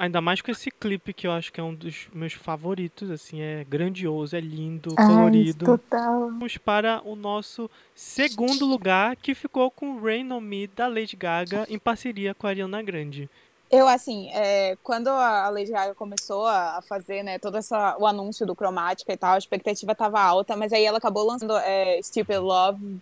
[0.00, 3.42] Ainda mais com esse clipe que eu acho que é um dos meus favoritos, assim,
[3.42, 5.66] é grandioso, é lindo, Ai, colorido.
[5.66, 6.20] total.
[6.20, 11.66] Vamos para o nosso segundo lugar, que ficou com Rain On Me, da Lady Gaga,
[11.68, 13.28] em parceria com a Ariana Grande.
[13.70, 18.44] Eu, assim, é, quando a Lady Gaga começou a fazer, né, todo essa, o anúncio
[18.44, 22.38] do Cromática e tal, a expectativa tava alta, mas aí ela acabou lançando é, Stupid
[22.40, 22.98] Love,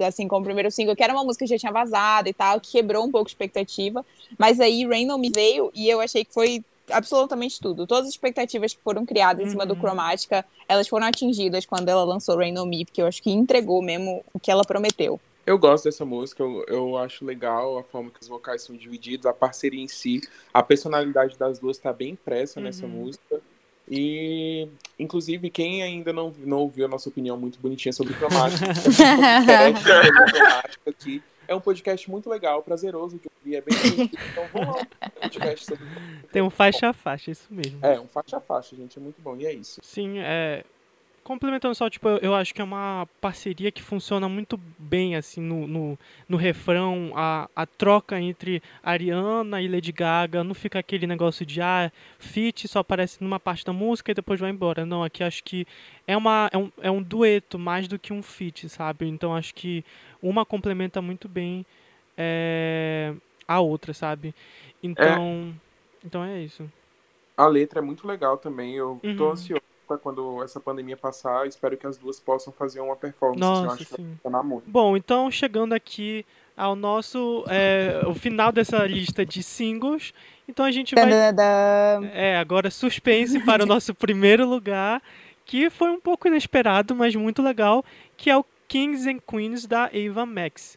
[0.00, 2.70] assim, como primeiro single, que era uma música que já tinha vazado e tal, que
[2.70, 4.06] quebrou um pouco a expectativa,
[4.38, 7.84] mas aí Rain On Me veio e eu achei que foi absolutamente tudo.
[7.84, 9.80] Todas as expectativas que foram criadas em cima do Uhum.
[9.80, 13.82] Cromática, elas foram atingidas quando ela lançou Rain On Me, porque eu acho que entregou
[13.82, 15.20] mesmo o que ela prometeu.
[15.46, 19.26] Eu gosto dessa música, eu, eu acho legal a forma que os vocais são divididos,
[19.26, 20.20] a parceria em si,
[20.52, 22.92] a personalidade das duas tá bem impressa nessa Uhum.
[22.92, 23.40] música.
[23.88, 24.66] E,
[24.98, 28.66] inclusive, quem ainda não, não ouviu a nossa opinião muito bonitinha sobre cromática,
[29.48, 31.20] é um.
[31.48, 34.10] É um podcast muito legal, prazeroso de ouvir, é bem.
[34.32, 35.86] Então vamos lá, um podcast sobre.
[36.32, 37.78] Tem um faixa a faixa, isso mesmo.
[37.86, 39.36] É, um faixa a faixa, gente, é muito bom.
[39.36, 39.80] E é isso.
[39.84, 40.64] Sim, é.
[41.26, 45.40] Complementando só, tipo, eu, eu acho que é uma parceria que funciona muito bem, assim,
[45.40, 51.04] no, no, no refrão, a, a troca entre Ariana e Lady Gaga, não fica aquele
[51.04, 54.86] negócio de, ah, feat só aparece numa parte da música e depois vai embora.
[54.86, 55.66] Não, aqui acho que
[56.06, 59.08] é, uma, é, um, é um dueto mais do que um feat, sabe?
[59.08, 59.84] Então acho que
[60.22, 61.66] uma complementa muito bem
[62.16, 63.12] é,
[63.48, 64.32] a outra, sabe?
[64.80, 65.52] Então,
[66.04, 66.70] então é isso.
[67.36, 69.32] A letra é muito legal também, eu tô Uhum.
[69.32, 69.65] ansioso
[70.02, 73.74] quando essa pandemia passar, espero que as duas possam fazer uma performance, assim, eu Nossa,
[73.76, 74.14] acho que vai sim.
[74.16, 74.68] funcionar muito.
[74.68, 76.24] Bom, então chegando aqui
[76.56, 80.12] ao nosso é, o final dessa lista de singles,
[80.48, 81.10] então a gente vai
[82.12, 85.02] é agora suspense para o nosso primeiro lugar,
[85.44, 87.84] que foi um pouco inesperado, mas muito legal,
[88.16, 90.76] que é o Kings and Queens da Ava Max.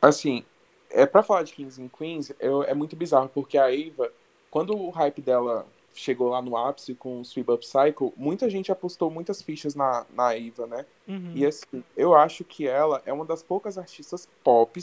[0.00, 0.44] Assim,
[0.90, 4.10] é para falar de Kings and Queens, eu- é muito bizarro, porque a Ava,
[4.50, 8.72] quando o hype dela chegou lá no ápice com o Sweep Up Cycle, muita gente
[8.72, 10.86] apostou muitas fichas na, na Ava, né?
[11.06, 11.32] Uhum.
[11.34, 14.80] E assim, eu acho que ela é uma das poucas artistas pop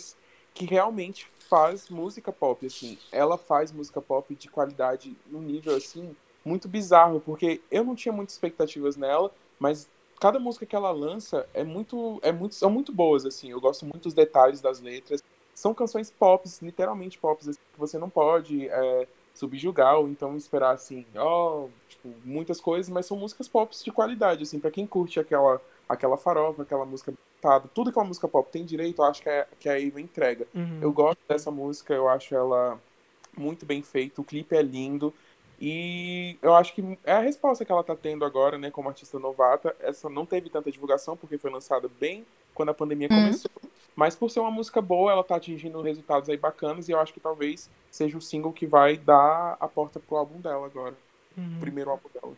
[0.54, 2.98] que realmente faz música pop, assim.
[3.12, 8.12] Ela faz música pop de qualidade num nível, assim, muito bizarro, porque eu não tinha
[8.12, 12.92] muitas expectativas nela, mas cada música que ela lança é muito, é muito, são muito
[12.92, 13.52] boas, assim.
[13.52, 15.24] Eu gosto muito dos detalhes das letras.
[15.54, 19.08] São canções pop, literalmente pop, assim, que você não pode é,
[19.40, 24.44] subjugar ou então esperar, assim, ó, tipo, muitas coisas, mas são músicas pop de qualidade,
[24.44, 28.48] assim, para quem curte aquela aquela farofa, aquela música cantada, tudo que uma música pop
[28.52, 30.46] tem direito, eu acho que, é, que a Ava entrega.
[30.54, 30.78] Uhum.
[30.82, 32.80] Eu gosto dessa música, eu acho ela
[33.36, 35.12] muito bem feita, o clipe é lindo.
[35.62, 39.18] E eu acho que é a resposta que ela tá tendo agora, né, como artista
[39.20, 39.76] novata.
[39.80, 43.18] Essa não teve tanta divulgação, porque foi lançada bem quando a pandemia Uhum.
[43.18, 43.52] começou.
[44.00, 46.88] Mas por ser uma música boa, ela tá atingindo resultados aí bacanas.
[46.88, 50.40] E eu acho que talvez seja o single que vai dar a porta pro álbum
[50.40, 50.96] dela agora.
[51.38, 51.58] Uhum.
[51.58, 52.34] O primeiro álbum dela.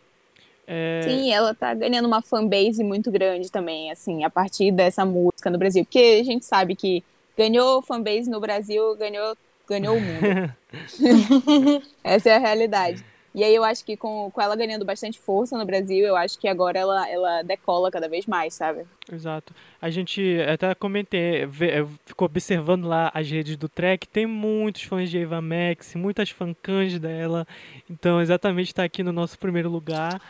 [0.66, 5.52] É, Sim, ela tá ganhando uma fanbase muito grande também, assim, a partir dessa música
[5.52, 5.86] no Brasil.
[5.86, 7.04] Porque a gente sabe que
[7.38, 9.38] ganhou fanbase no Brasil, ganhou,
[9.70, 10.52] ganhou o mundo.
[12.04, 13.06] Essa é a realidade.
[13.34, 16.38] E aí eu acho que com, com ela ganhando bastante força no Brasil, eu acho
[16.38, 18.86] que agora ela, ela decola cada vez mais, sabe?
[19.12, 19.54] Exato.
[19.82, 24.84] A gente até comentei, vê- eu fico observando lá as redes do track, tem muitos
[24.84, 27.48] fãs de Eva Max, muitas fancãs dela,
[27.90, 30.22] então exatamente está aqui no nosso primeiro lugar.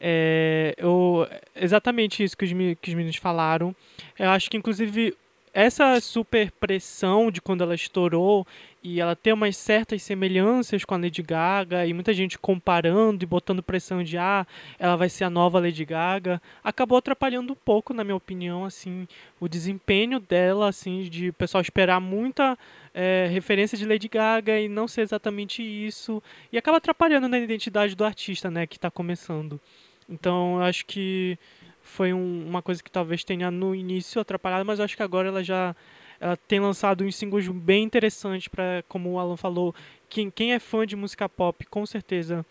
[0.00, 3.74] É, eu, exatamente isso que os, que os meninos falaram.
[4.18, 5.14] Eu acho que inclusive
[5.52, 8.46] essa super pressão de quando ela estourou
[8.88, 13.26] e ela tem umas certas semelhanças com a Lady Gaga e muita gente comparando e
[13.26, 14.46] botando pressão de ah,
[14.78, 19.08] ela vai ser a nova Lady Gaga, acabou atrapalhando um pouco, na minha opinião, assim,
[19.40, 22.56] o desempenho dela, assim, de o pessoal esperar muita
[22.94, 26.22] é, referência de Lady Gaga e não ser exatamente isso,
[26.52, 29.60] e acaba atrapalhando na identidade do artista, né, que está começando.
[30.08, 31.36] Então, eu acho que
[31.82, 35.26] foi um- uma coisa que talvez tenha no início atrapalhado, mas eu acho que agora
[35.26, 35.74] ela já
[36.20, 39.74] ela tem lançado uns singles bem interessantes para, como o Alan falou,
[40.08, 42.44] quem, quem é fã de música pop com certeza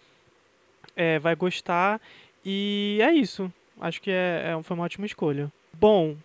[0.95, 1.99] é, vai gostar.
[2.45, 3.51] E é isso.
[3.82, 5.51] Acho que é, é- foi uma ótima escolha.
[5.73, 6.15] Bom,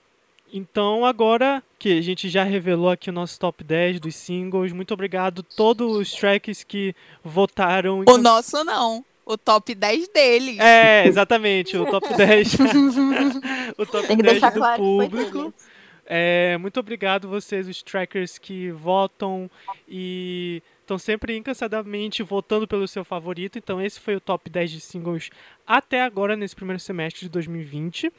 [0.53, 4.92] então agora que a gente já revelou aqui o nosso top 10 dos singles, muito
[4.94, 8.05] obrigado a todos os tracks que votaram.
[8.07, 9.05] O nosso não.
[9.24, 10.61] O top 10 dele.
[10.61, 12.55] É, exatamente, o top 10.
[13.79, 15.38] o top Tem que 10 deixar do claro que foi público.
[15.38, 15.69] deles.
[16.12, 19.49] É, muito obrigado vocês, os trackers que votam
[19.88, 23.59] e estão sempre incansadamente votando pelo seu favorito.
[23.59, 25.31] Então esse foi o top 10 de singles
[25.64, 28.12] até agora nesse primeiro semestre de 2020.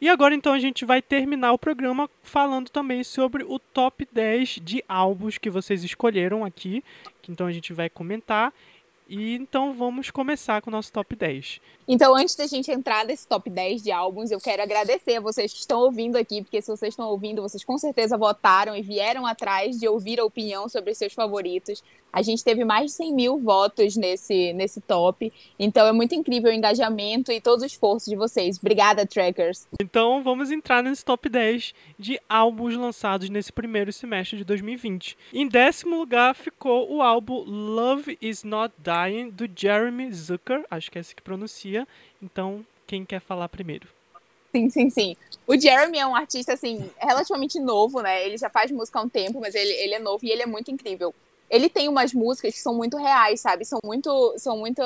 [0.00, 4.60] E agora então a gente vai terminar o programa falando também sobre o top 10
[4.62, 6.82] de álbuns que vocês escolheram aqui,
[7.28, 8.50] então a gente vai comentar.
[9.08, 11.60] E então vamos começar com o nosso top 10.
[11.86, 15.52] Então, antes da gente entrar nesse top 10 de álbuns, eu quero agradecer a vocês
[15.52, 19.24] que estão ouvindo aqui, porque se vocês estão ouvindo, vocês com certeza votaram e vieram
[19.24, 21.84] atrás de ouvir a opinião sobre os seus favoritos.
[22.16, 26.50] A gente teve mais de 100 mil votos nesse, nesse top, então é muito incrível
[26.50, 28.58] o engajamento e todo o esforço de vocês.
[28.58, 29.68] Obrigada, trackers.
[29.78, 35.14] Então vamos entrar nesse top 10 de álbuns lançados nesse primeiro semestre de 2020.
[35.30, 40.96] Em décimo lugar ficou o álbum Love Is Not Dying, do Jeremy Zucker, acho que
[40.96, 41.86] é esse que pronuncia.
[42.22, 43.88] Então, quem quer falar primeiro?
[44.52, 45.16] Sim, sim, sim.
[45.46, 48.24] O Jeremy é um artista, assim, relativamente novo, né?
[48.24, 50.46] Ele já faz música há um tempo, mas ele, ele é novo e ele é
[50.46, 51.14] muito incrível.
[51.48, 53.64] Ele tem umas músicas que são muito reais, sabe?
[53.64, 54.34] São muito.
[54.38, 54.82] São muito.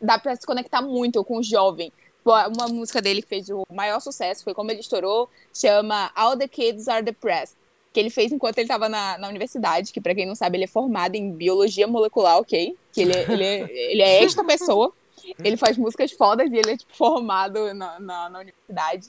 [0.00, 1.92] Dá pra se conectar muito com o jovem.
[2.24, 6.48] Uma música dele que fez o maior sucesso, foi como ele estourou, chama All the
[6.48, 7.56] Kids Are Depressed.
[7.92, 10.64] Que ele fez enquanto ele estava na, na universidade, que pra quem não sabe, ele
[10.64, 12.76] é formado em biologia molecular, ok?
[12.92, 14.92] Que ele, ele, ele é esta pessoa.
[15.42, 19.08] Ele faz músicas fodas e ele é tipo, formado na, na, na universidade.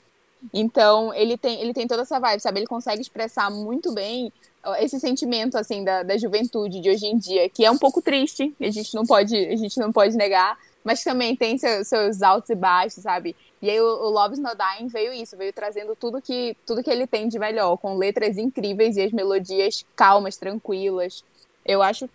[0.53, 2.59] Então, ele tem, ele tem toda essa vibe, sabe?
[2.59, 4.31] Ele consegue expressar muito bem
[4.75, 8.53] esse sentimento, assim, da, da juventude de hoje em dia, que é um pouco triste,
[8.59, 12.49] a gente não pode, a gente não pode negar, mas também tem seu- seus altos
[12.49, 13.35] e baixos, sabe?
[13.61, 16.89] E aí o, o Love's Not Dying veio isso, veio trazendo tudo que, tudo que
[16.89, 21.23] ele tem de melhor, com letras incríveis e as melodias calmas, tranquilas.
[21.65, 22.09] Eu acho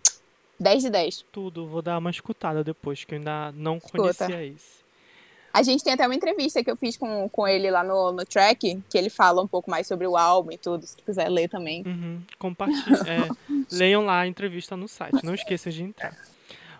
[0.59, 1.25] 10 de 10.
[1.31, 3.97] Tudo, vou dar uma escutada depois, que eu ainda não Escuta.
[3.97, 4.82] conhecia esse.
[5.53, 8.25] A gente tem até uma entrevista que eu fiz com, com ele lá no, no
[8.25, 11.47] track, que ele fala um pouco mais sobre o álbum e tudo, se quiser ler
[11.47, 11.83] também.
[11.85, 13.29] Uhum, compartilhe, é,
[13.71, 16.17] leiam lá a entrevista no site, não esqueçam de entrar.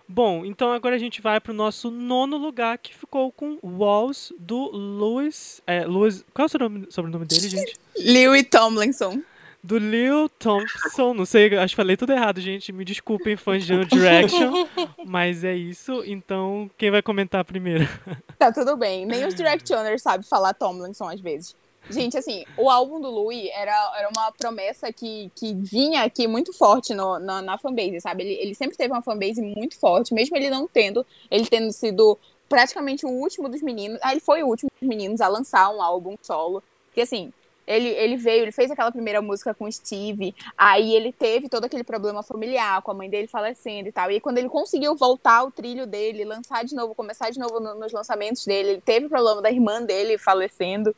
[0.08, 4.70] Bom, então agora a gente vai pro nosso nono lugar, que ficou com Walls, do
[4.72, 5.62] Louis...
[5.68, 7.74] É, Louis qual é o sobrenome, sobrenome dele, gente?
[7.98, 9.22] Louis Tomlinson.
[9.64, 12.74] Do Lil Thompson, não sei, acho que falei tudo errado, gente.
[12.74, 14.68] Me desculpem, fãs de One Direction,
[15.08, 16.04] mas é isso.
[16.06, 17.88] Então, quem vai comentar primeiro?
[18.38, 19.06] Tá tudo bem.
[19.06, 21.56] Nem os Directioners sabem falar Tomlinson às vezes.
[21.90, 26.52] Gente, assim, o álbum do Louis era, era uma promessa que, que vinha aqui muito
[26.52, 28.24] forte no, na, na fanbase, sabe?
[28.24, 32.20] Ele, ele sempre teve uma fanbase muito forte, mesmo ele não tendo, ele tendo sido
[32.50, 33.98] praticamente o último dos meninos.
[34.02, 36.62] Ah, ele foi o último dos meninos a lançar um álbum solo.
[36.88, 37.32] Porque, assim,
[37.66, 41.66] ele, ele veio, ele fez aquela primeira música com o Steve, aí ele teve todo
[41.66, 44.12] aquele problema familiar, com a mãe dele falecendo e tal.
[44.12, 47.76] E quando ele conseguiu voltar ao trilho dele, lançar de novo, começar de novo no-
[47.76, 50.96] nos lançamentos dele, ele teve o problema da irmã dele falecendo.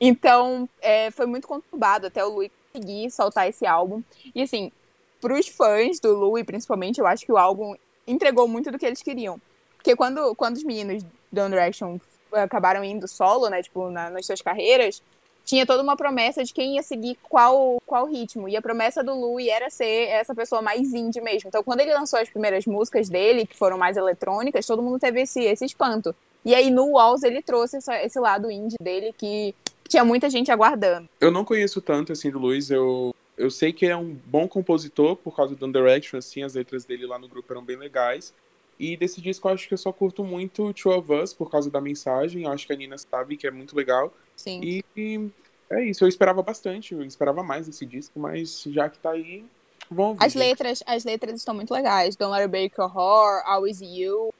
[0.00, 4.02] Então, é, foi muito conturbado até o Louis conseguir soltar esse álbum.
[4.34, 4.72] E assim,
[5.20, 7.74] pros fãs do Louis, principalmente, eu acho que o álbum
[8.06, 9.40] entregou muito do que eles queriam.
[9.76, 11.98] Porque quando, quando os meninos do One Direction
[12.32, 15.02] acabaram indo solo, né, tipo, na, nas suas carreiras,
[15.50, 18.48] tinha toda uma promessa de quem ia seguir qual, qual ritmo.
[18.48, 21.48] E a promessa do Louis era ser essa pessoa mais indie mesmo.
[21.48, 25.22] Então, quando ele lançou as primeiras músicas dele, que foram mais eletrônicas, todo mundo teve
[25.22, 26.14] esse, esse espanto.
[26.44, 29.52] E aí, no Walls, ele trouxe essa, esse lado indie dele que
[29.88, 31.08] tinha muita gente aguardando.
[31.20, 32.70] Eu não conheço tanto, assim, do Luiz.
[32.70, 36.54] Eu, eu sei que ele é um bom compositor, por causa do Direction, assim, as
[36.54, 38.32] letras dele lá no grupo eram bem legais.
[38.78, 41.68] E desse disco eu acho que eu só curto muito Two of Us por causa
[41.68, 42.44] da mensagem.
[42.44, 44.14] Eu acho que a Nina sabe que é muito legal.
[44.40, 44.82] Sim.
[44.96, 45.30] E,
[45.68, 49.44] é isso, eu esperava bastante, eu esperava mais desse disco, mas já que tá aí,
[49.90, 50.24] vamos ver.
[50.24, 52.16] As letras, as letras estão muito legais.
[52.16, 54.32] Don't Let It Break Your Heart, Always You.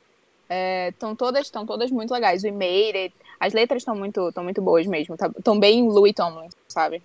[0.89, 2.43] Estão todas, estão todas muito legais.
[2.43, 3.15] We Made It.
[3.39, 5.17] As letras estão muito, estão muito boas mesmo.
[5.37, 7.03] Estão bem Louis Tomlin, sabe?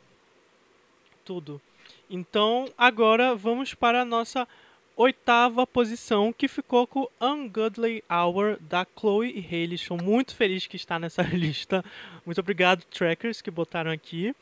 [1.25, 1.61] Tudo.
[2.09, 4.47] Então, agora vamos para a nossa
[4.95, 9.75] oitava posição, que ficou com Ungodly Hour, da Chloe e Haley.
[9.75, 11.83] Estou muito feliz que está nessa lista.
[12.25, 14.33] Muito obrigado, trackers, que botaram aqui.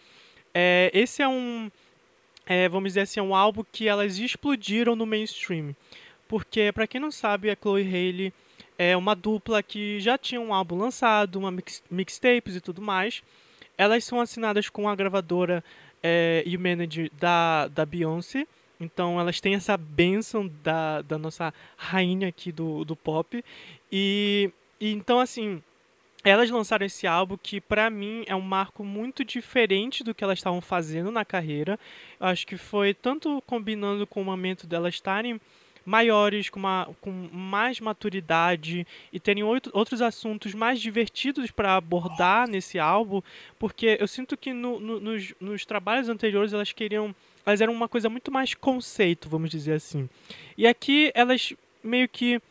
[0.53, 1.71] É, esse é um,
[2.45, 5.75] é, vamos dizer assim, é um álbum que elas explodiram no mainstream.
[6.27, 8.33] Porque, para quem não sabe, a Chloe Haley
[8.77, 13.23] é uma dupla que já tinha um álbum lançado, uma mix, mixtapes e tudo mais.
[13.77, 15.63] Elas são assinadas com a gravadora
[16.01, 18.45] é, e o manager da, da Beyoncé.
[18.79, 23.43] Então elas têm essa benção da, da nossa rainha aqui do, do pop.
[23.91, 25.61] E, e então, assim,
[26.23, 30.39] elas lançaram esse álbum que para mim é um marco muito diferente do que elas
[30.39, 31.79] estavam fazendo na carreira.
[32.19, 35.39] Eu acho que foi tanto combinando com o momento delas estarem
[35.85, 42.47] maiores, com, uma, com mais maturidade e terem outro, outros assuntos mais divertidos para abordar
[42.47, 43.21] nesse álbum,
[43.59, 47.13] porque eu sinto que no, no, nos, nos trabalhos anteriores elas queriam
[47.45, 50.09] elas eram uma coisa muito mais conceito, vamos dizer assim.
[50.57, 51.53] E aqui elas
[51.83, 52.41] meio que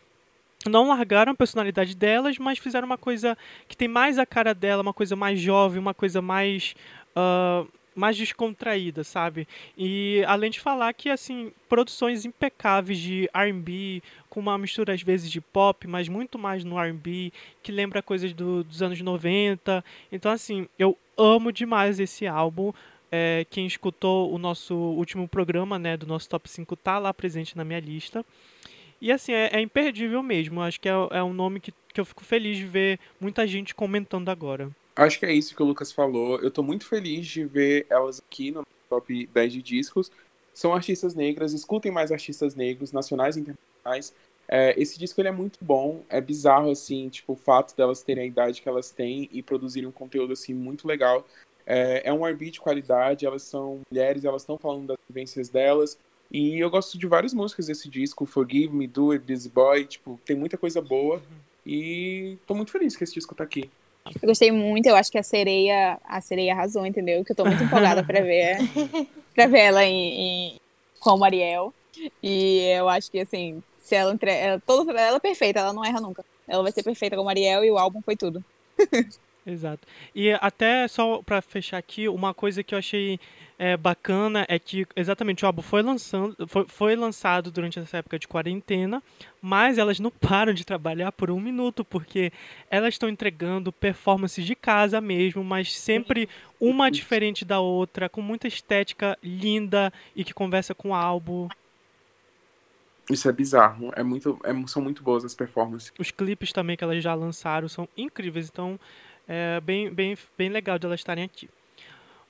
[0.68, 4.82] não largaram a personalidade delas, mas fizeram uma coisa que tem mais a cara dela,
[4.82, 6.74] uma coisa mais jovem, uma coisa mais.
[7.16, 9.46] Uh, mais descontraída, sabe?
[9.76, 15.30] E além de falar que, assim, produções impecáveis de R&B, com uma mistura às vezes
[15.30, 19.84] de pop, mas muito mais no R&B, que lembra coisas do, dos anos 90.
[20.10, 22.72] Então, assim, eu amo demais esse álbum.
[23.12, 27.54] É, quem escutou o nosso último programa, né, do nosso top 5, tá lá presente
[27.54, 28.24] na minha lista.
[29.02, 30.62] E assim, é, é imperdível mesmo.
[30.62, 33.74] Acho que é, é um nome que, que eu fico feliz de ver muita gente
[33.74, 34.70] comentando agora.
[34.96, 36.40] Acho que é isso que o Lucas falou.
[36.40, 40.10] Eu tô muito feliz de ver elas aqui no top 10 de discos.
[40.54, 44.14] São artistas negras, escutem mais artistas negros, nacionais e internacionais.
[44.46, 48.24] É, esse disco ele é muito bom, é bizarro, assim, tipo, o fato delas terem
[48.24, 51.26] a idade que elas têm e produzirem um conteúdo, assim, muito legal.
[51.66, 55.98] É, é um R&B de qualidade, elas são mulheres, elas estão falando das vivências delas.
[56.30, 60.18] E eu gosto de várias músicas desse disco, Forgive Me, Do It, Busy Boy, tipo,
[60.24, 61.22] tem muita coisa boa.
[61.64, 63.70] E tô muito feliz que esse disco tá aqui.
[64.20, 67.24] Eu gostei muito, eu acho que a sereia, a sereia arrasou, entendeu?
[67.24, 68.56] Que eu tô muito empolgada pra ver,
[69.34, 70.60] pra ver ela em, em,
[70.98, 71.72] como Ariel.
[72.22, 74.32] E eu acho que assim, se ela, entre...
[74.32, 76.24] ela, toda, ela é perfeita, ela não erra nunca.
[76.48, 78.42] Ela vai ser perfeita como Ariel e o álbum foi tudo.
[79.44, 79.86] Exato.
[80.14, 83.18] E até só para fechar aqui, uma coisa que eu achei
[83.58, 88.18] é, bacana é que exatamente o álbum foi, lançando, foi, foi lançado durante essa época
[88.18, 89.02] de quarentena,
[89.40, 92.32] mas elas não param de trabalhar por um minuto, porque
[92.70, 96.28] elas estão entregando performances de casa mesmo, mas sempre
[96.60, 101.48] uma diferente da outra, com muita estética linda e que conversa com o álbum.
[103.10, 103.92] Isso é bizarro.
[103.94, 105.92] É muito, é, são muito boas as performances.
[105.98, 108.48] Os clipes também que elas já lançaram são incríveis.
[108.48, 108.78] Então,
[109.32, 111.48] é bem, bem, bem legal de elas estarem aqui.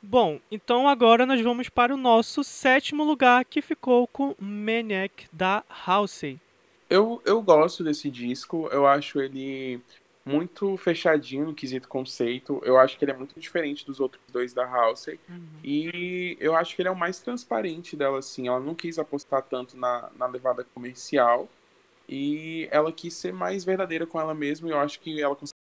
[0.00, 5.64] Bom, então agora nós vamos para o nosso sétimo lugar, que ficou com Maniac da
[5.68, 6.40] Halsey.
[6.88, 9.80] Eu, eu gosto desse disco, eu acho ele
[10.24, 12.60] muito fechadinho no quesito conceito.
[12.64, 15.18] Eu acho que ele é muito diferente dos outros dois da Halsey.
[15.28, 15.48] Uhum.
[15.64, 18.48] E eu acho que ele é o mais transparente dela, assim.
[18.48, 21.48] Ela não quis apostar tanto na, na levada comercial.
[22.08, 24.68] E ela quis ser mais verdadeira com ela mesma.
[24.68, 25.61] E eu acho que ela conseguiu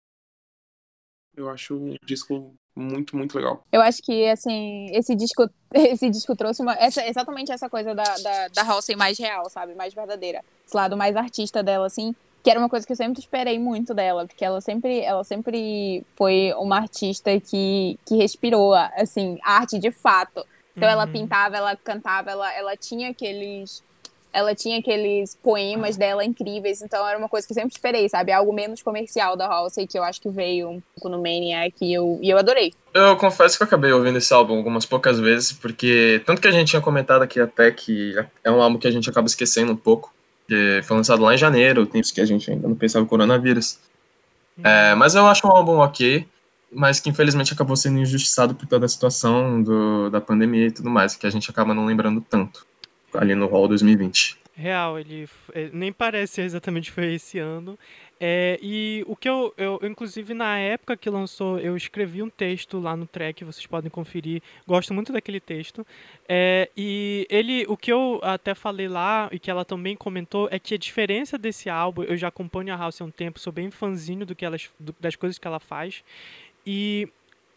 [1.35, 3.61] eu acho um disco muito, muito legal.
[3.71, 8.03] Eu acho que, assim, esse disco, esse disco trouxe uma, essa, exatamente essa coisa da,
[8.03, 9.75] da, da Halsey mais real, sabe?
[9.75, 10.43] Mais verdadeira.
[10.65, 13.93] Esse lado mais artista dela, assim, que era uma coisa que eu sempre esperei muito
[13.93, 19.91] dela, porque ela sempre, ela sempre foi uma artista que, que respirou, assim, arte de
[19.91, 20.45] fato.
[20.75, 20.93] Então uhum.
[20.93, 23.83] ela pintava, ela cantava, ela, ela tinha aqueles
[24.33, 28.31] ela tinha aqueles poemas dela incríveis, então era uma coisa que eu sempre esperei, sabe?
[28.31, 31.93] Algo menos comercial da Halsey, que eu acho que veio um pouco no Maniac e
[31.93, 32.73] eu, e eu adorei.
[32.93, 36.51] Eu confesso que eu acabei ouvindo esse álbum algumas poucas vezes, porque tanto que a
[36.51, 39.77] gente tinha comentado aqui até que é um álbum que a gente acaba esquecendo um
[39.77, 40.13] pouco,
[40.47, 43.79] que foi lançado lá em janeiro, tempos que a gente ainda não pensava em coronavírus.
[44.63, 46.25] É, mas eu acho um álbum ok,
[46.71, 50.89] mas que infelizmente acabou sendo injustiçado por toda a situação do, da pandemia e tudo
[50.89, 52.65] mais, que a gente acaba não lembrando tanto
[53.13, 54.41] ali no Hall 2020.
[54.53, 57.77] Real, ele é, nem parece exatamente foi esse ano.
[58.23, 62.79] É, e o que eu, eu, inclusive, na época que lançou, eu escrevi um texto
[62.79, 64.43] lá no track, vocês podem conferir.
[64.67, 65.83] Gosto muito daquele texto.
[66.29, 70.59] É, e ele, o que eu até falei lá, e que ela também comentou, é
[70.59, 73.71] que a diferença desse álbum, eu já acompanho a House há um tempo, sou bem
[73.71, 76.03] fãzinho do que elas, do, das coisas que ela faz.
[76.63, 77.09] E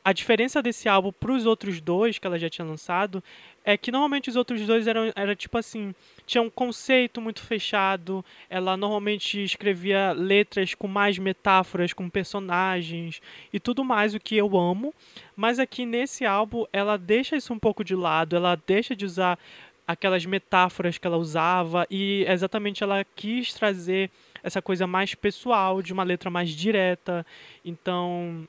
[0.04, 3.24] a diferença desse álbum para os outros dois que ela já tinha lançado
[3.64, 5.94] é que normalmente os outros dois eram era tipo assim
[6.26, 8.24] tinha um conceito muito fechado.
[8.48, 13.20] Ela normalmente escrevia letras com mais metáforas com personagens
[13.52, 14.94] e tudo mais o que eu amo.
[15.34, 18.36] Mas aqui nesse álbum ela deixa isso um pouco de lado.
[18.36, 19.38] Ela deixa de usar
[19.86, 24.10] aquelas metáforas que ela usava e exatamente ela quis trazer
[24.42, 27.24] essa coisa mais pessoal de uma letra mais direta.
[27.64, 28.46] Então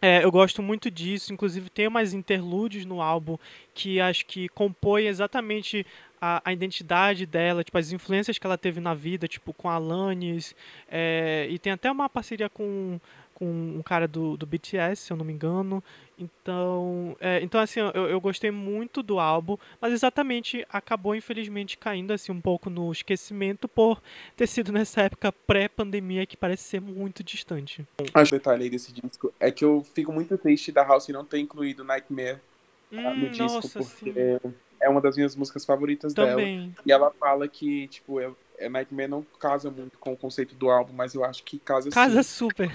[0.00, 3.36] é, eu gosto muito disso, inclusive tem umas interlúdios no álbum
[3.74, 5.84] que acho que compõem exatamente
[6.20, 10.54] a, a, identidade dela, tipo, as influências que ela teve na vida, tipo, com Alanis,
[10.88, 13.00] é, e tem até uma parceria com
[13.38, 15.82] com um cara do, do BTS, se eu não me engano.
[16.18, 22.12] Então, é, então assim, eu, eu gostei muito do álbum, mas exatamente acabou infelizmente caindo
[22.12, 24.02] assim um pouco no esquecimento por
[24.36, 27.86] ter sido nessa época pré-pandemia que parece ser muito distante.
[28.12, 31.06] Acho que o detalhe aí desse disco é que eu fico muito triste da House
[31.08, 32.40] não ter incluído Nightmare
[32.90, 34.54] hum, no disco, nossa, porque sim.
[34.80, 36.70] é uma das minhas músicas favoritas Também.
[36.70, 36.72] dela.
[36.84, 38.28] E ela fala que, tipo, é,
[38.66, 42.22] Nightmare não casa muito com o conceito do álbum, mas eu acho que casa Casa
[42.22, 42.28] sim.
[42.28, 42.70] super.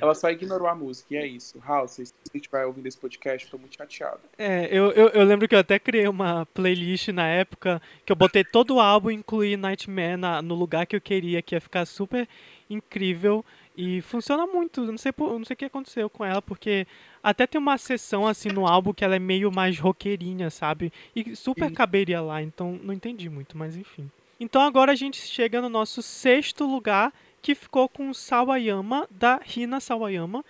[0.00, 1.58] Ela só ignorou a música, e é isso.
[1.66, 4.20] House, se você estiver ouvindo esse podcast, eu tô muito chateado.
[4.36, 8.16] É, eu, eu, eu lembro que eu até criei uma playlist na época que eu
[8.16, 11.84] botei todo o álbum incluí Nightmare na, no lugar que eu queria, que ia ficar
[11.86, 12.28] super
[12.70, 13.44] incrível.
[13.76, 14.84] E funciona muito.
[14.84, 16.86] Não sei, não sei o que aconteceu com ela, porque
[17.22, 20.92] até tem uma sessão assim no álbum que ela é meio mais roqueirinha, sabe?
[21.14, 21.74] E super Sim.
[21.74, 24.10] caberia lá, então não entendi muito, mas enfim.
[24.40, 27.12] Então agora a gente chega no nosso sexto lugar,
[27.42, 30.44] que ficou com Sawayama, da Rina Sawayama.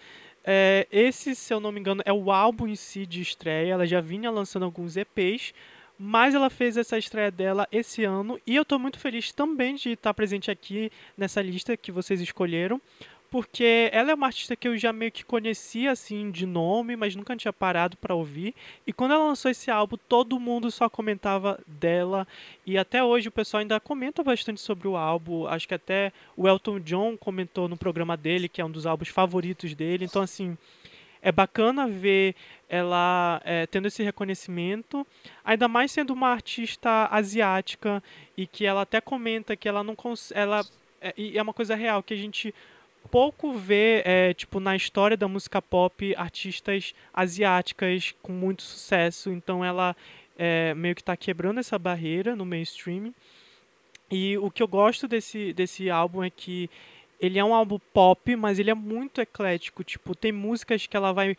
[0.45, 3.73] É, esse, se eu não me engano, é o álbum em si de estreia.
[3.73, 5.55] Ela já vinha lançando alguns EPs,
[5.99, 8.39] mas ela fez essa estreia dela esse ano.
[8.47, 12.81] E eu estou muito feliz também de estar presente aqui nessa lista que vocês escolheram,
[13.31, 17.15] porque ela é uma artista que eu já meio que conhecia assim de nome, mas
[17.15, 18.55] nunca tinha parado para ouvir.
[18.87, 22.27] E quando ela lançou esse álbum, todo mundo só comentava dela
[22.67, 25.47] e até hoje o pessoal ainda comenta bastante sobre o álbum.
[25.47, 29.09] Acho que até o Elton John comentou no programa dele que é um dos álbuns
[29.09, 30.07] favoritos dele.
[30.07, 30.57] Então assim,
[31.21, 32.35] é bacana ver
[32.69, 35.07] ela é, tendo esse reconhecimento,
[35.45, 38.03] ainda mais sendo uma artista asiática
[38.37, 39.97] e que ela até comenta que ela não
[40.33, 40.65] ela
[41.01, 42.55] é, e é uma coisa real que a gente
[43.11, 49.31] pouco vê, é, tipo, na história da música pop, artistas asiáticas com muito sucesso.
[49.31, 49.97] Então ela
[50.37, 53.13] é, meio que está quebrando essa barreira no mainstream.
[54.11, 56.71] E o que eu gosto desse, desse álbum é que
[57.21, 59.83] ele é um álbum pop, mas ele é muito eclético.
[59.83, 61.37] Tipo, tem músicas que ela vai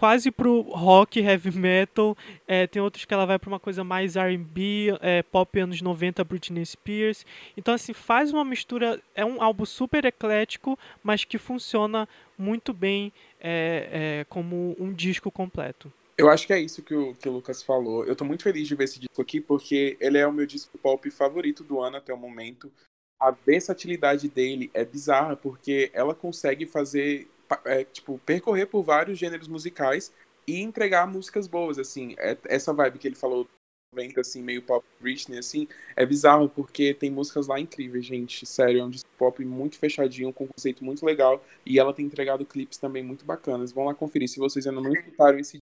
[0.00, 2.16] quase pro rock, heavy metal.
[2.48, 6.24] É, tem outros que ela vai para uma coisa mais R&B, é, pop anos 90,
[6.24, 7.26] Britney Spears.
[7.54, 8.98] Então, assim, faz uma mistura...
[9.14, 15.30] É um álbum super eclético, mas que funciona muito bem é, é, como um disco
[15.30, 15.92] completo.
[16.16, 18.06] Eu acho que é isso que o, que o Lucas falou.
[18.06, 20.78] Eu tô muito feliz de ver esse disco aqui, porque ele é o meu disco
[20.78, 22.72] pop favorito do ano até o momento.
[23.20, 27.28] A versatilidade dele é bizarra, porque ela consegue fazer
[27.64, 30.12] é, tipo, percorrer por vários gêneros musicais
[30.46, 32.14] e entregar músicas boas, assim.
[32.18, 33.46] É, essa vibe que ele falou,
[33.92, 38.46] 90, assim, meio pop Britney, assim, é bizarro, porque tem músicas lá incríveis, gente.
[38.46, 41.44] Sério, é um disco pop muito fechadinho, com um conceito muito legal.
[41.66, 43.72] E ela tem entregado clipes também muito bacanas.
[43.72, 44.28] Vão lá conferir.
[44.28, 45.58] Se vocês ainda não escutaram esse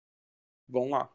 [0.69, 1.09] vão lá.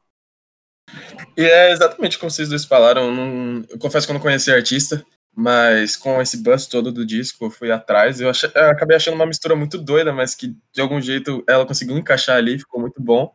[1.37, 3.13] E é exatamente como vocês dois falaram.
[3.13, 5.05] Não, eu confesso que eu não conhecia a artista.
[5.35, 8.19] Mas com esse buzz todo do disco, eu fui atrás.
[8.19, 11.65] Eu, achei, eu, acabei achando uma mistura muito doida, mas que de algum jeito ela
[11.65, 13.33] conseguiu encaixar ali, ficou muito bom.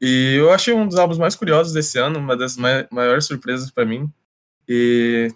[0.00, 3.86] E eu achei um dos álbuns mais curiosos desse ano, uma das maiores surpresas para
[3.86, 4.12] mim.
[4.68, 5.28] E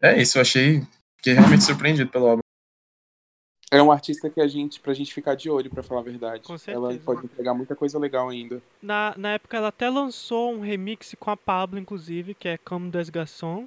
[0.00, 0.82] é isso, eu achei.
[1.16, 2.42] Fiquei realmente surpreendido pelo álbum.
[3.70, 6.42] É um artista que a gente, pra gente ficar de olho, para falar a verdade.
[6.44, 6.86] Com certeza.
[6.86, 8.60] Ela pode entregar muita coisa legal ainda.
[8.82, 12.90] Na, na época ela até lançou um remix com a Pablo, inclusive, que é Comme
[12.90, 13.66] des Garçons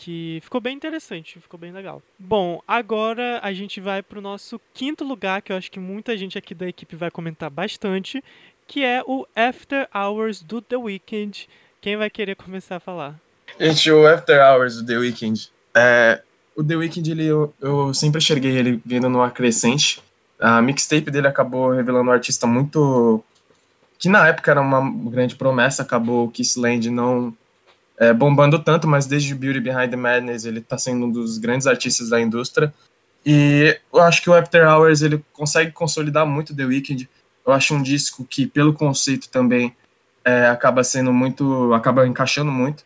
[0.00, 2.02] que ficou bem interessante, ficou bem legal.
[2.18, 6.38] Bom, agora a gente vai pro nosso quinto lugar, que eu acho que muita gente
[6.38, 8.24] aqui da equipe vai comentar bastante,
[8.66, 11.46] que é o After Hours do The Weeknd.
[11.82, 13.20] Quem vai querer começar a falar?
[13.60, 16.22] Gente, o After Hours do The Weeknd, é,
[16.56, 20.02] o The Weeknd, ele, eu, eu sempre enxerguei ele vindo numa crescente.
[20.40, 23.22] A mixtape dele acabou revelando um artista muito.
[23.98, 24.80] que na época era uma
[25.10, 27.36] grande promessa, acabou o Kissland não
[28.00, 31.66] é, bombando tanto, mas desde Beauty Behind the Madness ele tá sendo um dos grandes
[31.66, 32.72] artistas da indústria.
[33.24, 37.06] E eu acho que o After Hours ele consegue consolidar muito The Weeknd.
[37.46, 39.76] Eu acho um disco que, pelo conceito também,
[40.24, 41.74] é, acaba sendo muito.
[41.74, 42.84] acaba encaixando muito.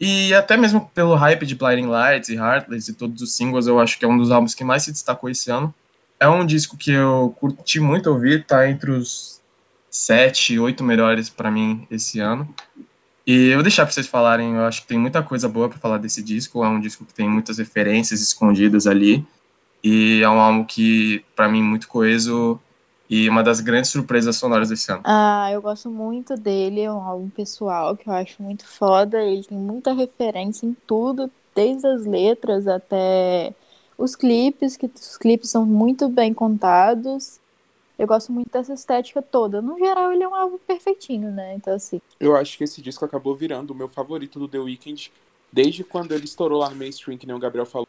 [0.00, 3.78] E até mesmo pelo hype de Blinding Lights e Heartless e todos os singles, eu
[3.78, 5.74] acho que é um dos álbuns que mais se destacou esse ano.
[6.18, 9.42] É um disco que eu curti muito ouvir, tá entre os
[9.90, 12.48] sete, oito melhores para mim esse ano.
[13.26, 15.78] E eu vou deixar para vocês falarem, eu acho que tem muita coisa boa para
[15.78, 16.62] falar desse disco.
[16.64, 19.26] É um disco que tem muitas referências escondidas ali.
[19.82, 22.60] E é um álbum que, para mim, muito coeso
[23.08, 25.02] e uma das grandes surpresas sonoras desse ano.
[25.04, 29.22] Ah, eu gosto muito dele, é um álbum pessoal que eu acho muito foda.
[29.22, 33.54] Ele tem muita referência em tudo, desde as letras até
[33.96, 37.38] os clipes, que os clipes são muito bem contados.
[37.98, 39.62] Eu gosto muito dessa estética toda.
[39.62, 41.54] No geral, ele é um álbum perfeitinho, né?
[41.54, 42.00] Então, assim.
[42.18, 45.12] Eu acho que esse disco acabou virando o meu favorito do The Weeknd
[45.52, 47.86] desde quando ele estourou lá no mainstream, que nem o Gabriel falou,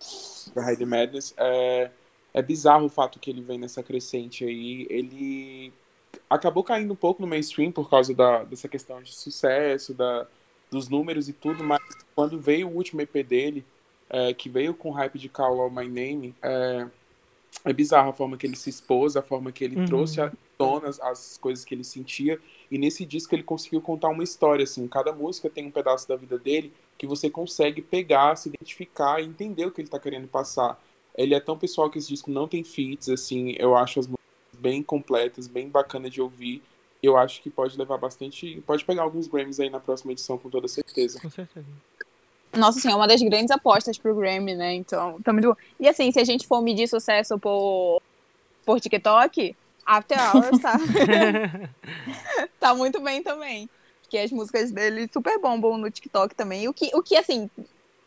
[0.53, 1.33] da Hide Madness.
[1.37, 1.89] É
[2.35, 4.85] é bizarro o fato que ele vem nessa crescente aí.
[4.89, 5.71] Ele
[6.29, 10.27] acabou caindo um pouco no mainstream por causa da, dessa questão de sucesso, da,
[10.69, 11.81] dos números e tudo, mas
[12.13, 13.65] quando veio o último EP dele,
[14.09, 16.85] é, que veio com hype de Call All My Name, é,
[17.63, 19.85] é bizarro a forma que ele se expôs, a forma que ele uhum.
[19.85, 22.39] trouxe à tona as, as coisas que ele sentia.
[22.69, 24.87] E nesse disco ele conseguiu contar uma história, assim.
[24.87, 29.25] Cada música tem um pedaço da vida dele que você consegue pegar, se identificar e
[29.25, 30.81] entender o que ele está querendo passar.
[31.17, 34.59] Ele é tão pessoal que esse disco não tem feats, assim, eu acho as músicas
[34.59, 36.61] bem completas, bem bacana de ouvir.
[37.01, 38.61] Eu acho que pode levar bastante.
[38.65, 41.19] Pode pegar alguns Grammys aí na próxima edição, com toda certeza.
[41.19, 41.67] Com certeza.
[42.55, 44.73] Nossa, assim, é uma das grandes apostas pro Grammy, né?
[44.73, 45.55] Então, tá muito bom.
[45.79, 48.01] E assim, se a gente for medir sucesso por,
[48.65, 50.77] por TikTok, After Hours tá,
[52.59, 53.69] tá muito bem também.
[54.01, 56.67] Porque as músicas dele super bombam no TikTok também.
[56.67, 57.49] O que, o que assim,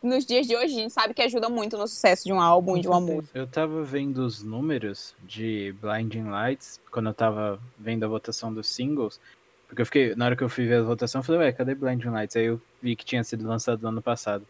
[0.01, 2.77] nos dias de hoje, a gente sabe que ajuda muito no sucesso de um álbum
[2.77, 3.37] e de uma música.
[3.37, 8.67] Eu tava vendo os números de Blinding Lights, quando eu tava vendo a votação dos
[8.67, 9.19] singles,
[9.69, 11.75] porque eu fiquei, na hora que eu fui ver a votação, eu falei, ué, cadê
[11.75, 12.35] Blinding Lights?
[12.35, 14.43] Aí eu vi que tinha sido lançado no ano passado.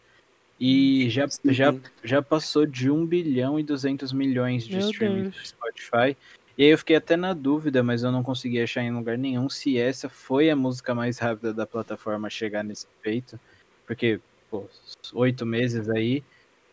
[0.58, 5.34] E já, já, já passou de 1 bilhão e 200 milhões de Meu streaming no
[5.34, 6.18] Spotify.
[6.58, 9.50] E aí eu fiquei até na dúvida, mas eu não consegui achar em lugar nenhum
[9.50, 13.38] se essa foi a música mais rápida da plataforma a chegar nesse feito.
[13.86, 14.66] Porque pô,
[15.14, 16.24] oito meses aí,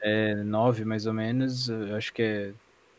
[0.01, 2.53] é, nove mais ou menos, acho que é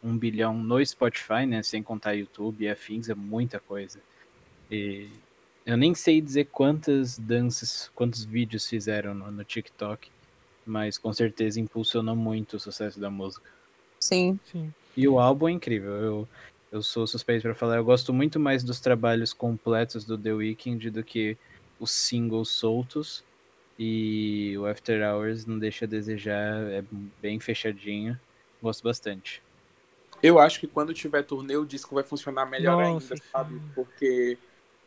[0.03, 1.63] um bilhão no Spotify, né?
[1.63, 3.99] Sem contar YouTube e afins, é muita coisa.
[4.69, 5.09] E
[5.67, 10.09] eu nem sei dizer quantas danças, quantos vídeos fizeram no, no TikTok,
[10.65, 13.51] mas com certeza impulsionou muito o sucesso da música.
[13.99, 14.39] Sim.
[14.49, 14.73] Sim.
[14.95, 15.91] E o álbum é incrível.
[15.91, 16.27] Eu,
[16.71, 17.75] eu sou suspeito para falar.
[17.75, 21.37] Eu gosto muito mais dos trabalhos completos do The Weeknd do que
[21.77, 23.21] os singles soltos.
[23.77, 26.83] E o After Hours não deixa a desejar, é
[27.21, 28.17] bem fechadinho.
[28.61, 29.43] Gosto bastante.
[30.23, 33.61] Eu acho que quando tiver turnê, o disco vai funcionar melhor Nossa, ainda, sabe?
[33.75, 34.37] Porque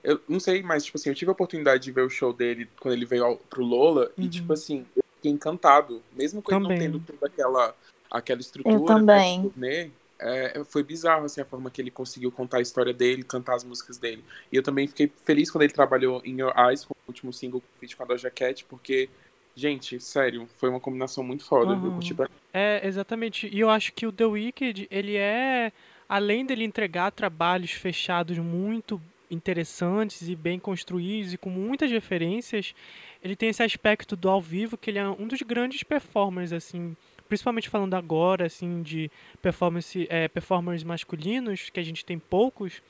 [0.02, 2.68] eu não sei, mas tipo assim, eu tive a oportunidade de ver o show dele
[2.80, 4.24] quando ele veio ao, pro Lola uhum.
[4.24, 6.76] e tipo assim, eu fiquei encantado, mesmo com também.
[6.76, 7.74] ele não tendo toda aquela
[8.10, 9.38] aquela estrutura eu também.
[9.38, 13.22] Né, turnê, é, foi bizarro assim, a forma que ele conseguiu contar a história dele,
[13.22, 14.24] cantar as músicas dele.
[14.52, 17.62] E eu também fiquei feliz quando ele trabalhou em Your Eyes, com o último single
[17.78, 19.08] feat com a Doja Cat, porque,
[19.54, 21.72] gente, sério, foi uma combinação muito foda.
[21.72, 21.86] Uhum.
[21.86, 22.28] Eu curti pra...
[22.52, 23.48] É, exatamente.
[23.50, 25.72] E eu acho que o The Wicked, ele é,
[26.08, 32.74] além dele entregar trabalhos fechados muito interessantes e bem construídos e com muitas referências,
[33.22, 36.96] ele tem esse aspecto do ao vivo que ele é um dos grandes performers assim
[37.30, 39.08] principalmente falando agora, assim, de
[39.40, 42.82] performance, é, performers masculinos, que a gente tem poucos,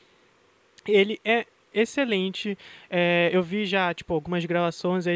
[0.89, 2.57] ele é excelente.
[2.89, 5.07] É, eu vi já, tipo, algumas gravações,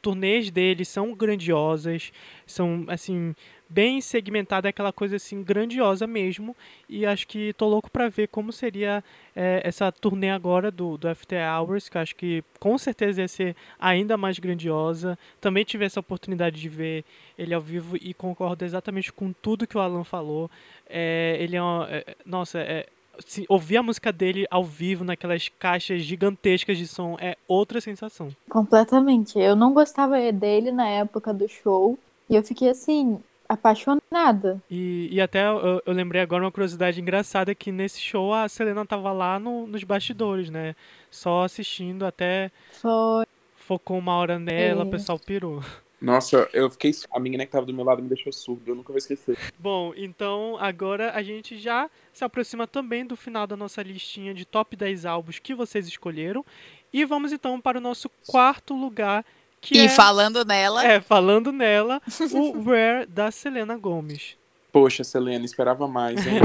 [0.00, 2.12] turnês dele são grandiosas,
[2.46, 3.34] são, assim,
[3.68, 6.56] bem segmentada, aquela coisa assim grandiosa mesmo.
[6.88, 9.04] E acho que tô louco para ver como seria
[9.36, 13.56] é, essa turnê agora do, do After Hours, que acho que com certeza ia ser
[13.78, 15.18] ainda mais grandiosa.
[15.40, 17.04] Também tive essa oportunidade de ver
[17.38, 20.50] ele ao vivo e concordo exatamente com tudo que o Alan falou.
[20.88, 22.86] É, ele é, uma, é nossa, é,
[23.18, 28.28] se, ouvir a música dele ao vivo naquelas caixas gigantescas de som é outra sensação.
[28.48, 29.38] Completamente.
[29.38, 31.98] Eu não gostava dele na época do show.
[32.28, 34.60] E eu fiquei assim, apaixonada.
[34.70, 38.84] E, e até eu, eu, lembrei agora uma curiosidade engraçada que nesse show a Selena
[38.84, 40.76] tava lá no, nos bastidores, né?
[41.10, 42.50] Só assistindo até.
[42.72, 43.24] Foi.
[43.56, 44.86] Focou uma hora nela, é.
[44.86, 45.62] o pessoal pirou.
[46.00, 46.92] Nossa, eu fiquei.
[47.10, 49.36] A menina que tava do meu lado me deixou surdo, eu nunca vou esquecer.
[49.58, 54.44] Bom, então agora a gente já se aproxima também do final da nossa listinha de
[54.44, 56.44] top 10 álbuns que vocês escolheram.
[56.92, 59.24] E vamos então para o nosso quarto lugar,
[59.60, 62.00] que E é, falando nela, é, falando nela,
[62.32, 64.36] o Rare da Selena Gomez.
[64.70, 66.40] Poxa, Selena, esperava mais, hein?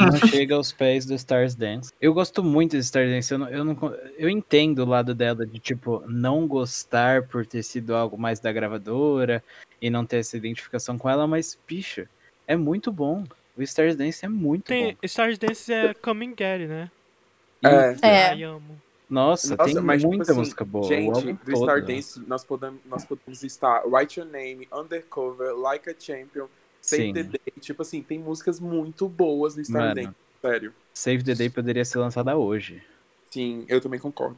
[0.00, 1.92] Não chega aos pés do Stars Dance.
[2.00, 3.32] Eu gosto muito de Stars Dance.
[3.32, 7.62] Eu, não, eu, não, eu entendo o lado dela de, tipo, não gostar por ter
[7.62, 9.44] sido algo mais da gravadora
[9.82, 12.08] e não ter essa identificação com ela, mas, bicho,
[12.46, 13.24] é muito bom.
[13.56, 14.98] O Stars Dance é muito Tem bom.
[15.02, 16.90] Stars Dance é Come and Get né?
[17.62, 17.96] É.
[18.02, 18.28] É.
[18.28, 18.80] Ai, amo.
[19.14, 20.88] Nossa, Nossa, tem mas, tipo muita assim, música boa.
[20.88, 21.56] Gente, do todo.
[21.60, 26.48] Stardance, nós podemos, nós podemos estar Write Your Name, Undercover, Like a Champion,
[26.80, 27.12] Save Sim.
[27.12, 27.40] the Day.
[27.60, 30.16] Tipo assim, tem músicas muito boas no Stardance, Mano.
[30.42, 30.74] sério.
[30.92, 32.82] Save the Day poderia ser lançada hoje.
[33.30, 34.36] Sim, eu também concordo.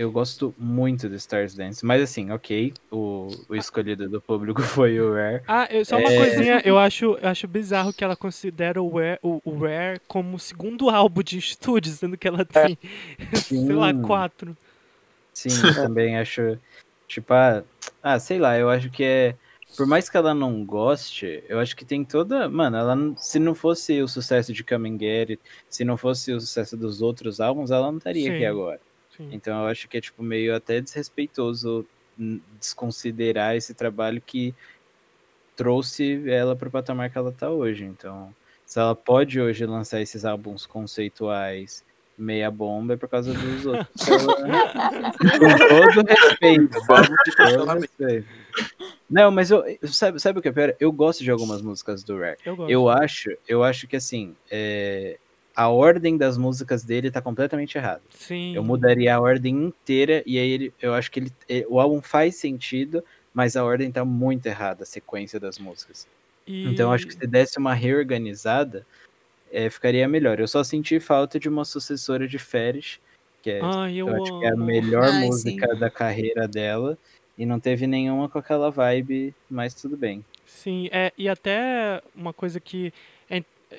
[0.00, 4.98] Eu gosto muito do Stars Dance, mas assim, ok, o, o escolhido do público foi
[4.98, 5.42] o Rare.
[5.46, 6.16] Ah, eu- só uma É.
[6.16, 10.36] coisinha, eu acho, eu acho bizarro que ela considera o Rare, o, o Rare como
[10.36, 12.78] o segundo álbum de estúdio, sendo que ela tem,
[13.44, 14.56] sei lá, quatro.
[15.34, 16.40] Sim, eu também acho,
[17.06, 17.62] tipo, ah,
[18.02, 19.36] ah, sei lá, eu acho que é,
[19.76, 23.54] por mais que ela não goste, eu acho que tem toda, mano, ela, se não
[23.54, 27.38] fosse o sucesso de Come and Get It, se não fosse o sucesso dos outros
[27.38, 28.32] álbuns, ela não estaria Sim.
[28.34, 28.80] aqui agora.
[29.20, 29.28] Sim.
[29.32, 31.86] Então eu acho que é tipo meio até desrespeitoso
[32.58, 34.54] desconsiderar esse trabalho que
[35.56, 37.84] trouxe ela pro patamar que ela tá hoje.
[37.84, 41.84] Então, se ela pode hoje lançar esses álbuns conceituais
[42.16, 44.08] meia bomba é por causa dos outros.
[44.08, 44.36] Ela-
[45.38, 47.16] Com todo respeito, Vamos sabe?
[47.24, 48.28] de Com todo respeito.
[49.08, 50.74] Não, mas eu sabe, sabe o que é pior?
[50.78, 52.36] Eu gosto de algumas músicas do Rare.
[52.44, 52.70] Eu gosto.
[52.70, 55.18] Eu acho, eu acho que assim, é,
[55.64, 58.02] a ordem das músicas dele tá completamente errada.
[58.08, 58.54] Sim.
[58.54, 62.00] Eu mudaria a ordem inteira e aí ele, eu acho que ele, eh, o álbum
[62.02, 66.08] faz sentido, mas a ordem tá muito errada, a sequência das músicas.
[66.46, 68.86] E- Então eu acho que se desse uma reorganizada,
[69.50, 70.40] eh, ficaria melhor.
[70.40, 73.00] Eu só senti falta de uma sucessora de Férias,
[73.42, 76.98] que é, Ai, eu, eu acho que é a melhor Ai, música da carreira dela,
[77.38, 80.24] e não teve nenhuma com aquela vibe, mas tudo bem.
[80.46, 82.92] Sim, é, e até uma coisa que é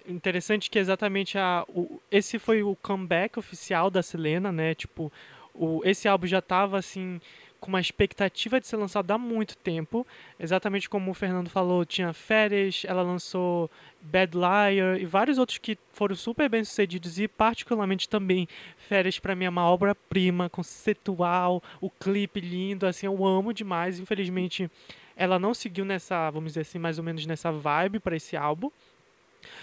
[0.07, 4.73] interessante que é exatamente a, o, esse foi o comeback oficial da Selena, né?
[4.73, 5.11] Tipo,
[5.53, 7.19] o, esse álbum já tava assim
[7.61, 10.05] com uma expectativa de ser lançado há muito tempo.
[10.39, 13.69] Exatamente como o Fernando falou, tinha Férias, ela lançou
[14.01, 19.35] Bad Liar e vários outros que foram super bem sucedidos e particularmente também Férias pra
[19.35, 23.99] mim é uma obra-prima, conceitual, o clipe lindo, assim, eu amo demais.
[23.99, 24.69] Infelizmente,
[25.15, 28.71] ela não seguiu nessa, vamos dizer assim, mais ou menos nessa vibe pra esse álbum.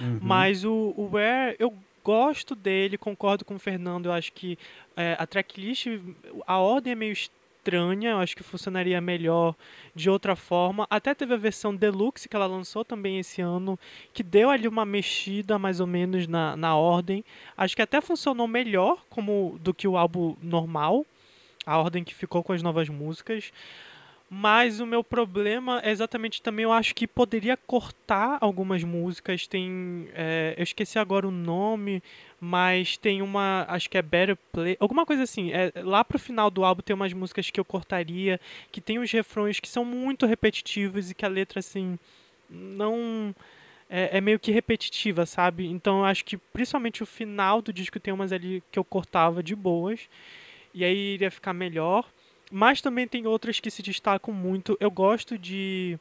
[0.00, 0.18] Uhum.
[0.20, 1.74] Mas o, o Where, eu
[2.04, 4.06] gosto dele, concordo com o Fernando.
[4.06, 4.58] Eu acho que
[4.96, 5.86] é, a tracklist,
[6.46, 8.12] a ordem é meio estranha.
[8.12, 9.54] Eu acho que funcionaria melhor
[9.94, 10.86] de outra forma.
[10.88, 13.78] Até teve a versão deluxe que ela lançou também esse ano,
[14.14, 17.24] que deu ali uma mexida mais ou menos na, na ordem.
[17.56, 21.04] Acho que até funcionou melhor como do que o álbum normal.
[21.66, 23.52] A ordem que ficou com as novas músicas.
[24.30, 29.46] Mas o meu problema é exatamente também, eu acho que poderia cortar algumas músicas.
[29.46, 30.08] Tem.
[30.12, 32.02] é, eu esqueci agora o nome,
[32.38, 33.64] mas tem uma.
[33.68, 34.76] Acho que é Better Play.
[34.78, 35.50] Alguma coisa assim.
[35.50, 38.38] É, lá pro final do álbum tem umas músicas que eu cortaria,
[38.70, 41.98] que tem os refrões que são muito repetitivos e que a letra, assim.
[42.50, 43.34] Não.
[43.90, 45.66] É, é meio que repetitiva, sabe?
[45.66, 49.42] Então eu acho que principalmente o final do disco tem umas ali que eu cortava
[49.42, 50.00] de boas.
[50.74, 52.04] E aí iria ficar melhor.
[52.50, 54.76] Mas também tem outras que se destacam muito.
[54.80, 55.98] Eu gosto de.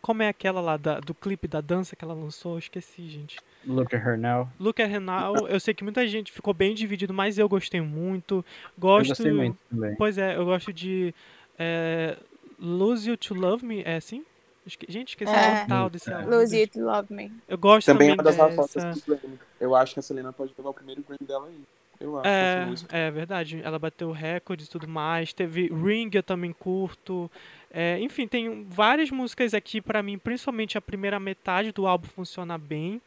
[0.00, 2.54] Como é aquela lá da- do clipe da dança que ela lançou?
[2.54, 3.38] Eu esqueci, gente.
[3.66, 4.48] Look at Her Now.
[4.58, 8.42] Look at Renal, eu sei que muita gente ficou bem dividido, mas eu gostei muito.
[8.78, 9.10] Gosto.
[9.10, 9.94] Eu gostei muito também.
[9.96, 11.14] Pois é, eu gosto de.
[11.58, 12.16] é,
[12.58, 14.24] Lose You to Love Me, é assim?
[14.66, 15.58] Esque- Gente, esqueci É.
[15.58, 16.30] o total desse álbum.
[16.30, 17.32] Lose You to Love Me.
[17.48, 18.92] Eu gosto Também é também, uma das dessa.
[18.92, 19.38] do Grammy.
[19.60, 21.60] Eu acho que a Selena pode levar o primeiro Grammy dela aí.
[22.00, 22.28] Eu acho.
[22.28, 22.96] essa música.
[22.96, 23.60] É, é verdade.
[23.62, 25.32] Ela bateu recordes e tudo mais.
[25.32, 27.30] Teve Ring, eu também curto.
[27.70, 32.58] É, enfim, tem várias músicas aqui pra mim, principalmente a primeira metade do álbum funciona
[32.58, 33.00] bem.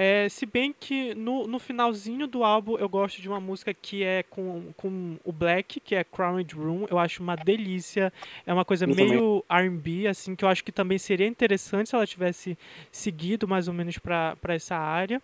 [0.00, 4.04] É, se bem que no, no finalzinho do álbum eu gosto de uma música que
[4.04, 6.86] é com, com o Black, que é Crowned Room.
[6.88, 8.12] Eu acho uma delícia.
[8.46, 11.96] É uma coisa Eu meio R&B, assim, que eu acho que também seria interessante se
[11.96, 12.56] ela tivesse
[12.92, 15.20] seguido mais ou menos pra essa área.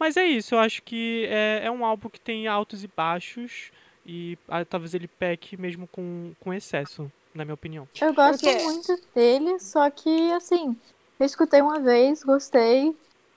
[0.00, 3.70] Mas é isso, eu acho que é, é um álbum que tem altos e baixos
[4.06, 7.86] e ah, talvez ele peque mesmo com, com excesso, na minha opinião.
[8.00, 10.74] Eu gosto Porque- muito dele, só que assim,
[11.18, 12.96] eu escutei uma vez, gostei,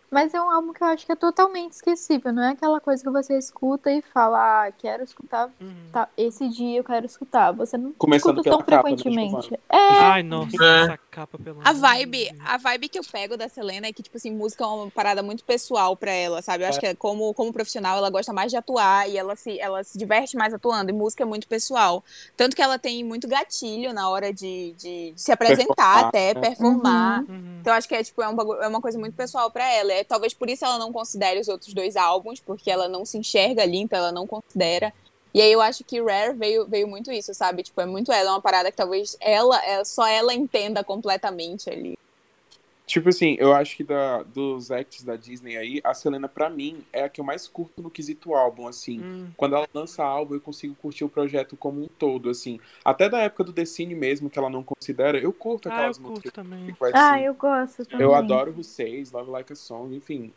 [0.10, 2.32] Mas é um álbum que eu acho que é totalmente esquecível.
[2.32, 5.74] Não é aquela coisa que você escuta e fala, ah, quero escutar Uhum.
[5.92, 7.52] tá, esse dia eu quero escutar.
[7.54, 9.56] Você não Começando escuta tão capa, né, frequentemente.
[9.68, 10.98] É, Ai, nossa, É.
[11.14, 14.18] capa pelo A de vibe, a vibe que eu pego da Selena é que, tipo
[14.18, 16.64] assim, música é uma parada muito pessoal pra ela, sabe?
[16.64, 19.60] Eu acho que é como, como profissional, ela gosta mais de atuar e ela se,
[19.60, 20.90] ela se diverte mais atuando.
[20.90, 22.04] E música é muito pessoal.
[22.36, 26.34] Tanto que ela tem muito gatilho na hora de, de, de se apresentar Performar, até,
[26.34, 26.42] né?
[26.42, 27.20] performar.
[27.30, 27.58] Uhum.
[27.62, 29.94] Então, acho que é, tipo, é, um bagu- é uma coisa muito pessoal pra ela.
[29.94, 33.18] É, talvez por isso ela não considere os outros dois álbuns, porque ela não se
[33.18, 34.92] enxerga ali, então ela não considera.
[35.34, 37.64] E aí eu acho que Rare veio, veio muito isso, sabe?
[37.64, 41.70] Tipo, é muito ela, é uma parada que talvez ela, é, só ela entenda completamente
[41.70, 41.98] ali.
[42.86, 46.84] Tipo assim, eu acho que da, dos acts da Disney aí, a Selena, pra mim,
[46.92, 49.00] é a que eu mais curto no quesito álbum, assim.
[49.02, 49.28] Hum.
[49.38, 52.60] Quando ela lança álbum, eu consigo curtir o projeto como um todo, assim.
[52.84, 55.76] Até da época do The Cine mesmo, que ela não considera, eu curto Ah, eu
[55.78, 56.34] aquelas curto músicas.
[56.34, 56.66] também.
[56.68, 57.24] que vai ah, assim.
[57.24, 58.06] eu gosto também.
[58.06, 60.34] Eu adoro Says, Love Like a Song, enfim.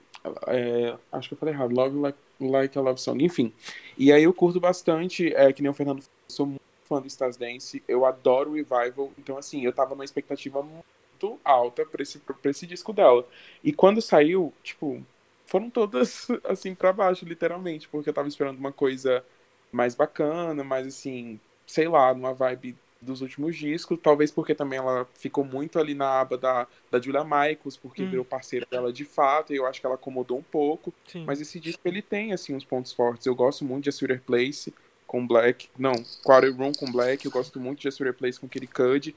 [0.49, 3.53] É, acho que eu falei errado, Love Like, like a Love Song, enfim.
[3.97, 7.07] E aí eu curto bastante, é, que nem o Fernando falou, sou muito fã do
[7.07, 12.03] Stars Dance, eu adoro o Revival, então assim, eu tava numa expectativa muito alta pra
[12.03, 13.27] esse, pra esse disco dela.
[13.65, 15.03] E quando saiu, tipo,
[15.47, 19.25] foram todas assim pra baixo, literalmente, porque eu tava esperando uma coisa
[19.73, 25.07] mais bacana, mais assim, sei lá, numa vibe dos últimos discos, talvez porque também ela
[25.19, 28.11] ficou muito ali na aba da, da Julia Michaels, porque Hum.
[28.11, 31.25] virou parceira dela de fato, e eu acho que ela acomodou um pouco, Sim.
[31.27, 33.27] mas esse disco ele tem assim uns pontos fortes.
[33.27, 34.73] Eu gosto muito de A Sweeter Place
[35.07, 35.93] com Black, não,
[36.25, 39.15] Quarry Room com Black, eu gosto muito de A Sweeter Place com Kitty Cud.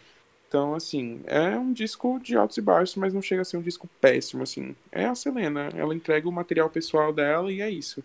[0.48, 3.62] Então, assim, é um disco de altos e baixos, mas não chega a ser um
[3.62, 4.76] disco péssimo, assim.
[4.92, 8.04] É a Selena, ela entrega o material pessoal dela e é isso.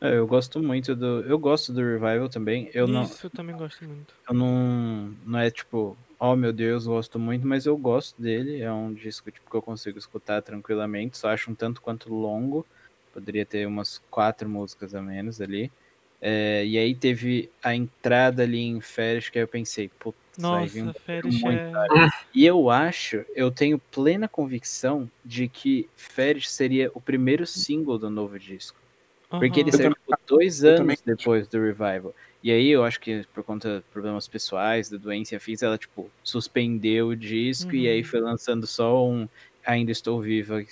[0.00, 1.20] É, eu gosto muito do.
[1.22, 2.70] Eu gosto do Revival também.
[2.72, 4.14] Eu não, Isso eu também gosto muito.
[4.28, 5.14] eu não.
[5.26, 8.60] Não é tipo, oh meu Deus, gosto muito, mas eu gosto dele.
[8.62, 11.18] É um disco tipo, que eu consigo escutar tranquilamente.
[11.18, 12.66] Só acho um tanto quanto longo.
[13.12, 15.70] Poderia ter umas quatro músicas a menos ali.
[16.22, 20.18] É, e aí teve a entrada ali em férias que aí eu pensei, putz,
[20.70, 22.10] vir um Nossa, férias muito é...
[22.34, 28.10] E eu acho, eu tenho plena convicção de que Férias seria o primeiro single do
[28.10, 28.78] novo disco.
[29.38, 29.72] Porque ele Aham.
[29.72, 32.14] saiu tipo, dois eu anos também depois do Revival.
[32.42, 36.12] E aí eu acho que por conta de problemas pessoais, da doença afins, ela, tipo,
[36.22, 38.04] suspendeu o disco e aí Uhum.
[38.04, 39.28] foi lançando só um
[39.66, 40.62] Ainda Estou Viva,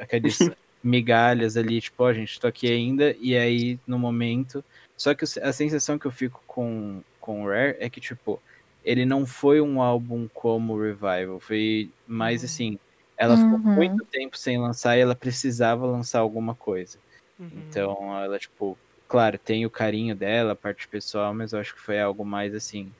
[0.00, 0.50] aqueles
[0.82, 4.64] migalhas ali, tipo, ó, gente, tô aqui ainda, e aí no momento.
[4.96, 8.42] Só que a sensação que eu fico com, com o Rare é que, tipo,
[8.82, 12.44] ele não foi um álbum como o Revival, foi mais Uhum.
[12.44, 12.78] assim.
[13.16, 13.76] Ela ficou Uhum.
[13.76, 17.00] muito tempo sem lançar e ela precisava lançar alguma coisa.
[17.42, 17.62] Uhum.
[17.68, 18.78] Então, ela, tipo,
[19.08, 22.54] claro, tem o carinho dela, a parte pessoal, mas eu acho que foi algo mais
[22.54, 22.92] assim.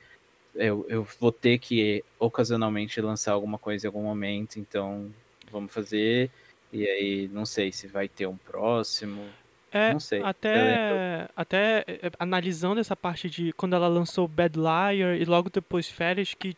[0.55, 5.11] Eu, eu vou ter que ocasionalmente lançar alguma coisa em algum momento, então
[5.51, 6.30] vamos fazer.
[6.72, 9.24] E aí, não sei se vai ter um próximo.
[9.70, 10.22] É, Não sei.
[10.22, 15.49] até, até é, é, analisando essa parte de quando ela lançou Bad Liar e logo
[15.49, 16.55] depois Férias, que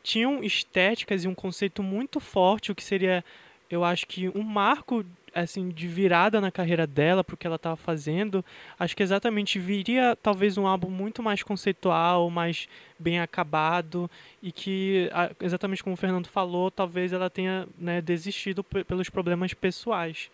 [0.00, 3.24] tinham estéticas e um conceito muito forte, o que seria,
[3.68, 5.04] eu acho que um marco
[5.34, 8.44] assim de virada na carreira dela pro que ela estava fazendo.
[8.78, 12.68] Acho que exatamente viria talvez um álbum muito mais conceitual, mais
[12.98, 14.10] bem acabado
[14.42, 19.08] e que a- exatamente como o Fernando falou, talvez ela tenha né, desistido pe- pelos
[19.10, 20.30] problemas pessoais.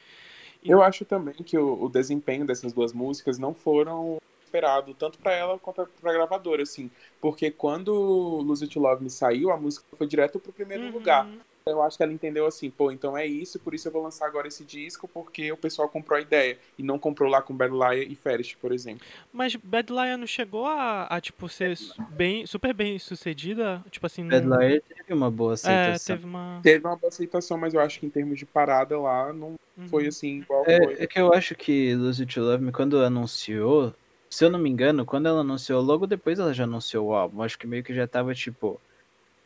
[0.65, 5.33] Eu acho também que o, o desempenho dessas duas músicas não foram esperado, tanto pra
[5.33, 6.91] ela quanto pra gravadora, assim.
[7.21, 10.91] Porque quando Lose It to Love Me saiu, a música foi direto pro primeiro Uhum.
[10.93, 11.29] lugar.
[11.69, 14.27] Eu acho que ela entendeu assim, pô, então é isso, por isso eu vou lançar
[14.27, 16.59] agora esse disco, porque o pessoal comprou a ideia.
[16.79, 19.07] E não comprou lá com Bad Liar e Fetish, por exemplo.
[19.33, 21.77] Mas Bad Liar não chegou a, a, tipo, ser
[22.11, 23.85] bem, super bem sucedida?
[23.91, 26.17] Tipo assim, Bad não- Liar teve uma boa É, aceitação.
[26.17, 26.61] teve uma...
[26.63, 29.87] Teve uma boa aceitação, mas eu acho que em termos de parada lá, não Uhum.
[29.89, 30.95] foi assim igual foi.
[30.95, 33.95] É, é que eu acho que Lose It to Love Me, quando anunciou,
[34.29, 37.43] se eu não me engano, quando ela anunciou, logo depois ela já anunciou o álbum.
[37.43, 38.81] Acho que meio que já tava, tipo,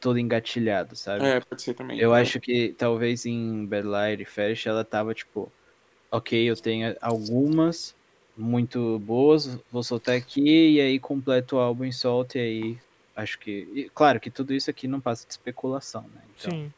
[0.03, 1.25] todo engatilhado, sabe?
[1.25, 1.99] É, pode ser também.
[1.99, 2.21] Eu É.
[2.21, 5.51] acho que talvez em Bad Light e Fetish ela tava, tipo,
[6.11, 7.95] ok, eu tenho algumas
[8.37, 12.79] muito boas, vou soltar aqui e aí completo o álbum e solto e aí
[13.15, 13.69] acho que...
[13.75, 16.23] e, claro que tudo isso aqui não passa de especulação, né?
[16.37, 16.73] Então, Sim.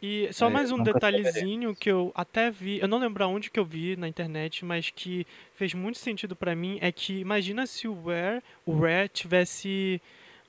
[0.00, 3.58] E só é, mais um detalhezinho que eu até vi, eu não lembro aonde que
[3.58, 7.88] eu vi na internet, mas que fez muito sentido pra mim, é que imagina se
[7.88, 10.00] o Rare, o Rare tivesse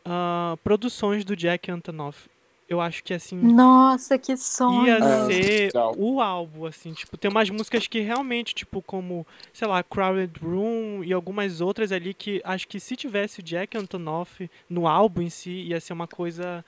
[0.05, 2.29] ah, produções do Jack Antonoff.
[2.67, 4.87] Eu acho que assim Nossa, que sonho.
[4.87, 9.67] ia É, ser o álbum, assim, tipo, tem umas músicas que realmente, tipo, como, sei
[9.67, 14.49] lá, Crowded Room e algumas outras ali que acho que se tivesse o Jack Antonoff
[14.67, 16.65] no álbum em si, ia ser uma coisa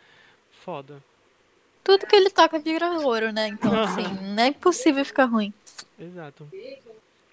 [0.63, 1.01] foda.
[1.83, 3.47] Tudo que ele toca vira ouro, né?
[3.47, 4.03] Então, assim,
[4.35, 5.51] não é impossível ficar ruim.
[5.99, 6.47] Exato.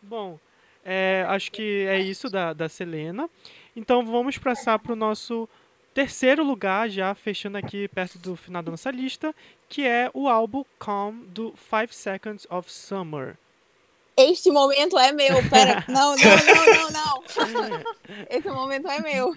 [0.03, 0.39] Bom,
[0.83, 3.29] é, acho que é isso da, da Selena.
[3.77, 5.47] Então vamos passar para o nosso
[5.95, 9.35] terceiro lugar, já fechando aqui perto do final da nossa lista,
[9.69, 13.37] que é o álbum Calm do Five Seconds of Summer.
[14.17, 15.37] Este momento é meu.
[15.49, 17.85] Pera, não, não, não, não, não.
[18.29, 19.33] Esse momento é meu.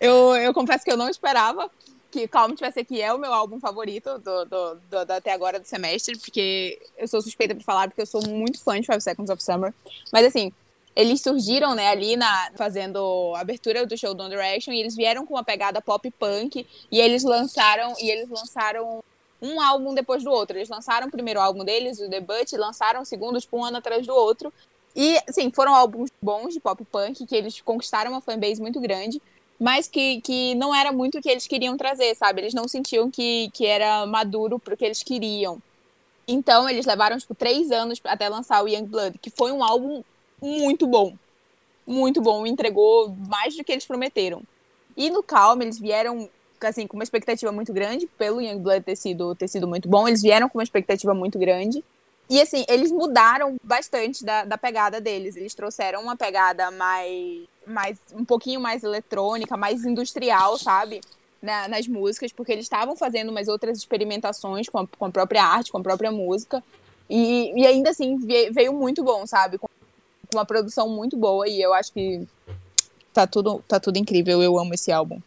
[0.00, 1.70] Eu, eu confesso que eu não esperava
[2.10, 3.00] que Calm tivesse aqui.
[3.00, 7.08] É o meu álbum favorito do, do, do, do até agora do semestre, porque eu
[7.08, 9.72] sou suspeita pra falar, porque eu sou muito fã de Five Seconds of Summer.
[10.12, 10.52] Mas assim,
[10.96, 15.26] eles surgiram, né, ali na fazendo a abertura do show do One e eles vieram
[15.26, 19.04] com uma pegada pop punk e eles lançaram e eles lançaram
[19.42, 20.56] um álbum depois do outro.
[20.56, 24.06] Eles lançaram o primeiro álbum deles, o Debut, lançaram o segundo, tipo, um ano atrás
[24.06, 24.50] do outro.
[24.94, 29.20] E, assim, foram álbuns bons de pop punk, que eles conquistaram uma fanbase muito grande,
[29.60, 32.40] mas que, que não era muito o que eles queriam trazer, sabe?
[32.40, 35.60] Eles não sentiam que, que era maduro pro que eles queriam.
[36.26, 40.02] Então, eles levaram, tipo, três anos até lançar o Young Blood, que foi um álbum
[40.40, 41.14] muito bom.
[41.86, 44.42] Muito bom, entregou mais do que eles prometeram.
[44.96, 46.28] E no Calm, eles vieram
[46.64, 50.08] assim, com uma expectativa muito grande, pelo Youngblood ter sido, ter sido muito bom.
[50.08, 51.84] Eles vieram com uma expectativa muito grande.
[52.28, 55.36] E, assim, eles mudaram bastante da, da pegada deles.
[55.36, 57.98] Eles trouxeram uma pegada mais, mais.
[58.12, 61.00] um pouquinho mais eletrônica, mais industrial, sabe?
[61.40, 65.44] Na, nas músicas, porque eles estavam fazendo umas outras experimentações com a, com a própria
[65.44, 66.64] arte, com a própria música.
[67.08, 68.16] E, e ainda assim
[68.50, 69.58] veio muito bom, sabe?
[70.30, 71.48] Com uma produção muito boa.
[71.48, 72.26] E eu acho que
[73.12, 74.42] tá tudo, tá tudo incrível.
[74.42, 75.20] Eu amo esse álbum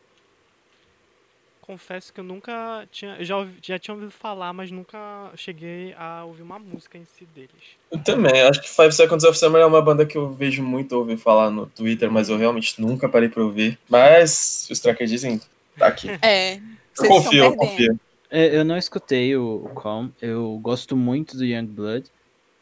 [1.69, 3.23] confesso que eu nunca tinha.
[3.23, 7.27] Já, ouvi, já tinha ouvido falar, mas nunca cheguei a ouvir uma música em si
[7.35, 7.51] deles.
[7.91, 8.41] Eu também.
[8.41, 11.51] Acho que Five Seconds of Summer é uma banda que eu vejo muito ouvir falar
[11.51, 13.77] no Twitter, mas eu realmente nunca parei pra ouvir.
[13.87, 15.39] Mas os trackers dizem,
[15.77, 16.07] tá aqui.
[16.23, 16.59] É.
[16.97, 17.99] Eu confio, eu confio.
[18.31, 20.09] É, eu não escutei o, o Calm.
[20.19, 22.09] Eu gosto muito do Young Blood.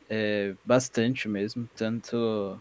[0.09, 1.67] É, bastante mesmo.
[1.75, 2.59] Tanto.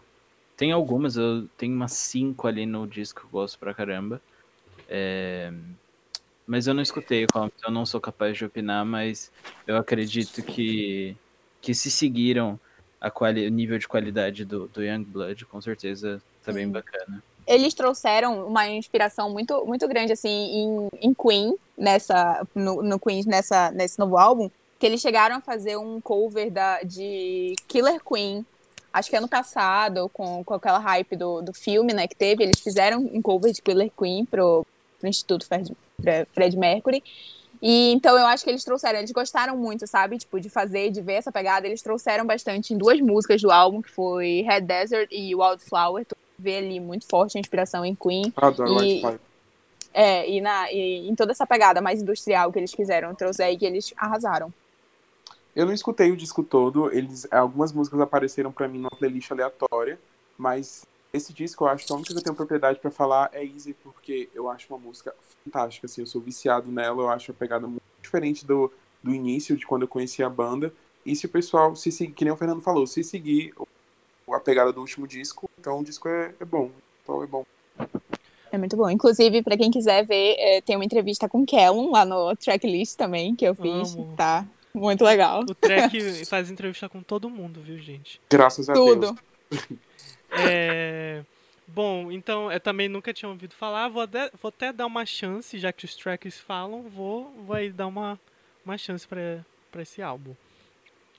[0.55, 4.21] Tem algumas, eu tenho umas cinco ali no disco que eu gosto pra caramba.
[4.89, 5.51] É,
[6.47, 7.27] mas eu não escutei o
[7.63, 9.29] eu não sou capaz de opinar, mas
[9.67, 11.15] eu acredito que,
[11.61, 12.57] que se seguiram
[13.01, 17.21] a quali, o nível de qualidade do, do Young Blood, com certeza tá bem bacana.
[17.45, 23.23] Eles trouxeram uma inspiração muito, muito grande assim em, em Queen, nessa, no, no Queen
[23.25, 24.49] nessa, nesse novo álbum,
[24.79, 28.45] que eles chegaram a fazer um cover da, de Killer Queen,
[28.93, 32.59] acho que ano passado, com, com aquela hype do, do filme, né, que teve, eles
[32.59, 34.65] fizeram um cover de Killer Queen pro,
[34.99, 35.73] pro Instituto Fred,
[36.33, 37.03] Fred Mercury.
[37.61, 40.17] E então eu acho que eles trouxeram, eles gostaram muito, sabe?
[40.17, 41.65] Tipo, de fazer, de ver essa pegada.
[41.65, 46.05] Eles trouxeram bastante em duas músicas do álbum, que foi Red Desert e Wildflower.
[46.05, 48.31] Tu vê ali muito forte a inspiração em Queen.
[48.35, 49.01] Adoro e,
[49.91, 53.57] É, e, na, e em toda essa pegada mais industrial que eles quiseram trazer e
[53.57, 54.53] que eles arrasaram.
[55.57, 59.99] Eu não escutei o disco todo, eles algumas músicas apareceram para mim numa playlist aleatória,
[60.37, 63.43] mas esse disco, eu acho que a única que eu tenho propriedade para falar é
[63.43, 67.33] Easy, porque eu acho uma música fantástica, assim, eu sou viciado nela, eu acho a
[67.33, 70.71] pegada muito diferente do, do início, de quando eu conheci a banda.
[71.03, 73.51] E se o pessoal, se seguir, que nem o Fernando falou, se seguir
[74.31, 76.69] a pegada do último disco, então o disco é, é bom.
[77.01, 77.43] Então é bom.
[78.51, 78.91] É muito bom.
[78.91, 83.35] Inclusive, para quem quiser ver, é, tem uma entrevista com Kellen lá no tracklist também,
[83.35, 83.95] que eu fiz.
[83.95, 84.13] Amo.
[84.15, 84.45] Tá
[84.77, 85.41] muito legal.
[85.41, 88.21] O track faz entrevista com todo mundo, viu, gente?
[88.29, 89.17] Graças a Tudo.
[89.49, 89.67] Deus.
[90.29, 91.23] É...
[91.65, 93.87] Bom, então eu também nunca tinha ouvido falar.
[93.87, 94.29] Vou, de...
[94.41, 98.19] vou até dar uma chance, já que os tracks falam, vou, vou aí dar uma,
[98.65, 100.33] uma chance para esse álbum.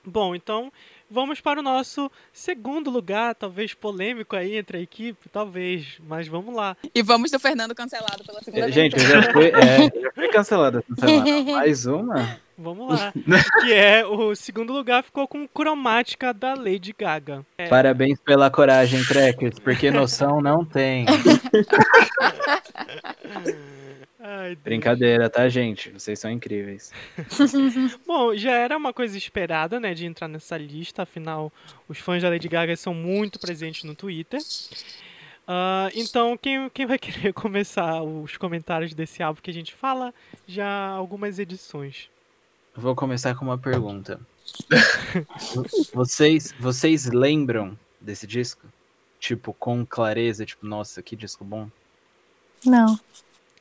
[0.05, 0.71] Bom, então
[1.09, 6.55] vamos para o nosso segundo lugar, talvez polêmico aí entre a equipe, talvez, mas vamos
[6.55, 6.75] lá.
[6.95, 8.75] E vamos do Fernando cancelado pela segunda É, vez.
[8.75, 11.51] gente, eu já fui, é, já fui cancelado essa semana.
[11.53, 12.39] Mais uma?
[12.59, 13.13] Vamos lá.
[13.63, 17.45] que é o segundo lugar ficou com cromática da Lady Gaga.
[17.57, 21.05] É, Parabéns pela coragem, Trekkers, porque noção não tem.
[24.19, 24.57] ai.
[24.57, 25.89] Brincadeira, tá, gente?
[25.91, 26.91] Vocês são incríveis.
[28.05, 31.53] Bom, já era uma coisa esperada, né, de entrar nessa lista, afinal,
[31.87, 34.41] os fãs da Lady Gaga são muito presentes no Twitter.
[35.47, 40.13] Ah, então, quem, quem vai querer começar os comentários desse álbum que a gente fala
[40.45, 42.09] já algumas edições?
[42.79, 44.17] Vou começar com uma pergunta.
[45.93, 48.65] vocês, vocês lembram desse disco?
[49.19, 51.67] Tipo, com clareza, tipo, nossa, que disco bom.
[52.65, 52.97] Não.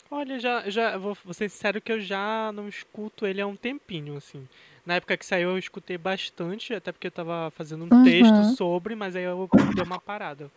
[0.09, 3.57] Olha, já, já vou, vou ser sincero que eu já não escuto ele há um
[3.57, 4.47] tempinho, assim.
[4.87, 8.05] Na época que saiu eu escutei bastante, até porque eu tava fazendo um Uhum.
[8.05, 10.49] texto sobre, mas aí eu dei uma parada.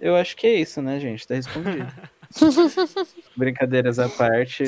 [0.00, 1.26] Eu acho que é isso, né, gente?
[1.26, 1.92] Tá respondido.
[3.36, 4.64] Brincadeiras à parte.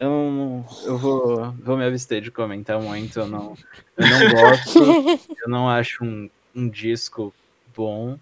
[0.00, 3.18] Eu, não, eu vou, vou me abster de comentar muito.
[3.18, 3.56] Eu não,
[3.96, 4.78] eu não gosto.
[5.42, 7.34] eu não acho um, um disco
[7.74, 8.18] bom.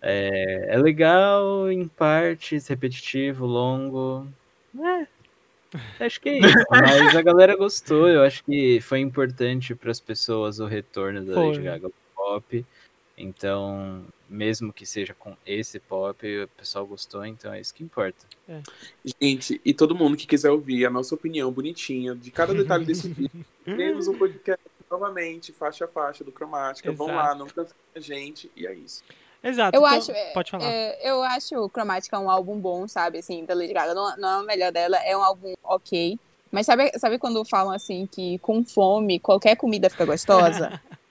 [0.00, 4.26] É, é legal em partes, repetitivo, longo.
[4.76, 6.56] É, acho que é isso.
[6.70, 8.08] Mas a galera gostou.
[8.08, 11.46] Eu acho que foi importante para as pessoas o retorno da Foi.
[11.48, 12.66] Lady Gaga pop.
[13.22, 18.26] Então, mesmo que seja com esse pop, o pessoal gostou, então é isso que importa.
[19.20, 23.08] Gente, e todo mundo que quiser ouvir a nossa opinião bonitinha de cada detalhe desse
[23.08, 24.60] vídeo, temos um podcast
[24.90, 26.90] novamente, faixa a faixa do Cromática.
[26.90, 27.28] Vão Exato.
[27.28, 29.04] lá, não cancele a gente, e é isso.
[29.40, 29.76] Exato.
[29.76, 30.64] Eu então- acho, é, Pode falar.
[30.64, 33.18] É, eu acho o Chromatica um álbum bom, sabe?
[33.18, 33.94] Assim, da Lady Gaga.
[33.94, 36.18] Não, não é o melhor dela, é um álbum ok.
[36.50, 40.80] Mas sabe, sabe quando falam assim que com fome qualquer comida fica gostosa?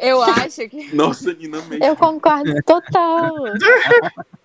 [0.00, 0.94] eu acho que.
[0.94, 1.84] Nossa, Nina mesmo.
[1.84, 3.32] Eu concordo total.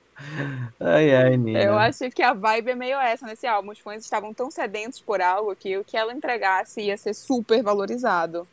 [0.78, 1.64] Ai, ai, Nina.
[1.64, 3.72] Eu acho que a vibe é meio essa nesse álbum.
[3.72, 7.64] Os fãs estavam tão sedentos por algo que o que ela entregasse ia ser super
[7.64, 8.46] valorizado.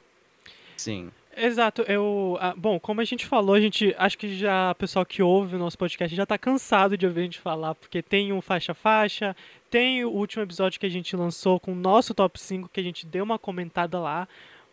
[0.77, 1.11] Sim.
[1.37, 2.39] Exato, eu.
[2.41, 3.95] ah, bom, como a gente falou, a gente.
[3.99, 7.20] Acho que já o pessoal que ouve o nosso podcast já tá cansado de ouvir
[7.20, 9.37] a gente falar, porque tem um faixa-faixa,
[9.68, 12.83] tem o último episódio que a gente lançou com o nosso top 5, que a
[12.83, 14.27] gente deu uma comentada lá.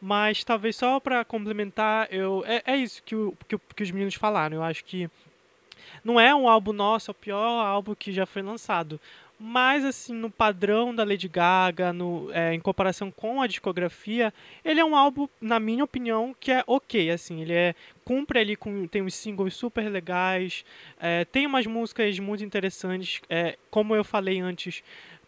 [0.06, 2.43] Mas talvez só pra complementar, eu.
[2.45, 4.58] É, é isso que, o, que, que os meninos falaram.
[4.58, 5.10] Eu acho que
[6.04, 8.99] não é um álbum nosso, é o pior álbum que já foi lançado.
[9.39, 14.34] Mas, assim, no padrão da Lady Gaga, no, é, em comparação com a discografia,
[14.64, 17.74] ele é um álbum, na minha opinião, que é ok, assim, ele é
[18.04, 20.66] cumpre ali com tem uns singles super legais,
[20.99, 24.84] é, tem umas músicas muito interessantes, é, como eu falei antes,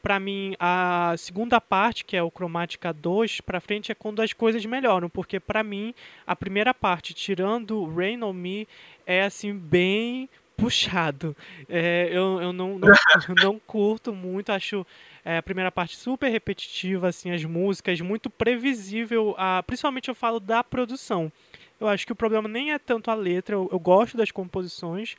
[0.06, 4.34] pra mim a segunda parte, que é o Chromatica 2 pra frente é quando as
[4.34, 5.95] coisas melhoram, porque pra mim
[6.28, 8.68] a primeira parte, tirando Rain on Me,
[9.03, 11.36] é assim bem puxado.
[11.68, 12.89] É, eu, eu não, não,
[13.41, 14.86] não curto muito, acho
[15.26, 20.39] é, a primeira parte super repetitiva, assim, as músicas, muito previsível, a, principalmente eu falo
[20.39, 21.32] da produção.
[21.80, 25.18] Eu acho que o problema nem é tanto a letra, eu, eu gosto das composições,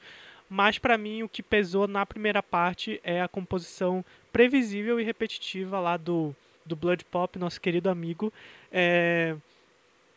[0.48, 4.04] mas pra mim o que pesou na primeira parte é a composição
[4.36, 8.30] previsível e repetitiva lá do, do Blood Pop, nosso querido amigo.
[8.70, 9.34] É,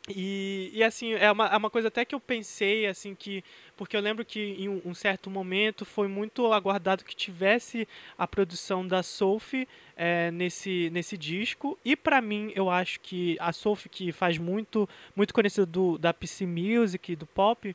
[0.10, 3.42] e, e assim, é uma, é uma coisa até que eu pensei, assim, que.
[3.78, 8.86] Porque eu lembro que em um, certo momento foi muito aguardado que tivesse a produção
[8.86, 9.66] da Sophie
[9.96, 11.80] é, nesse, nesse disco.
[11.86, 15.66] E pra mim, eu acho que a Sophie, que faz muito, muito conhecida
[15.98, 17.74] da PC Music, do pop,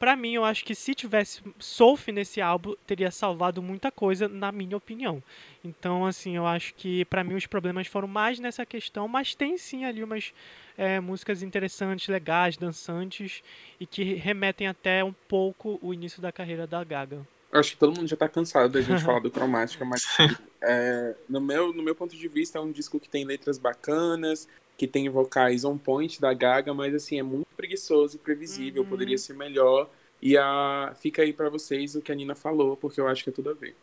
[0.00, 4.50] pra mim, eu acho que se tivesse Sophie nesse álbum, teria salvado muita coisa, na
[4.50, 5.22] minha opinião.
[5.62, 9.58] Então, assim, eu acho que pra mim os problemas foram mais nessa questão, mas tem
[9.58, 10.32] sim ali umas
[10.76, 13.42] é, músicas interessantes, legais, dançantes
[13.78, 17.26] e que remetem até um pouco o início da carreira da Gaga.
[17.52, 20.02] Eu Acho que todo mundo já tá cansado da gente falar do Cromática, mas
[20.62, 24.48] é, no, meu, no meu ponto de vista é um disco que tem letras bacanas,
[24.80, 28.88] que tem vocais on point da Gaga, mas assim, é muito preguiçoso e previsível, Uhum.
[28.88, 29.90] poderia ser melhor.
[30.22, 33.28] E a, fica aí pra vocês o que a Nina falou, porque eu acho que
[33.28, 33.76] é tudo a ver.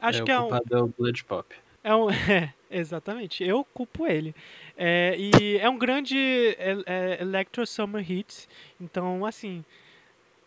[0.00, 1.54] Acho é, que é um, é o Blood Pop.
[1.84, 3.44] É um, é, exatamente.
[3.44, 4.34] Eu culpo ele.
[4.74, 6.16] É, e é um grande
[6.56, 8.48] é, é, Electro Summer Hits.
[8.80, 9.62] Então, assim.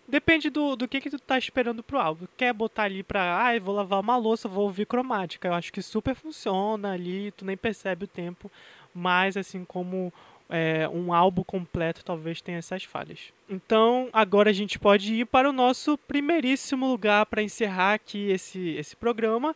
[0.07, 2.27] Depende do, do que, que tu tá esperando pro álbum.
[2.35, 3.45] Quer botar ali pra.
[3.45, 5.47] Ah, eu vou lavar uma louça, vou ouvir cromática.
[5.47, 8.51] Eu acho que super funciona ali, tu nem percebe o tempo.
[8.93, 10.11] Mas, assim, como
[10.49, 13.31] é, um álbum completo, talvez tenha essas falhas.
[13.49, 18.71] Então, agora a gente pode ir para o nosso primeiríssimo lugar para encerrar aqui esse,
[18.71, 19.55] esse programa.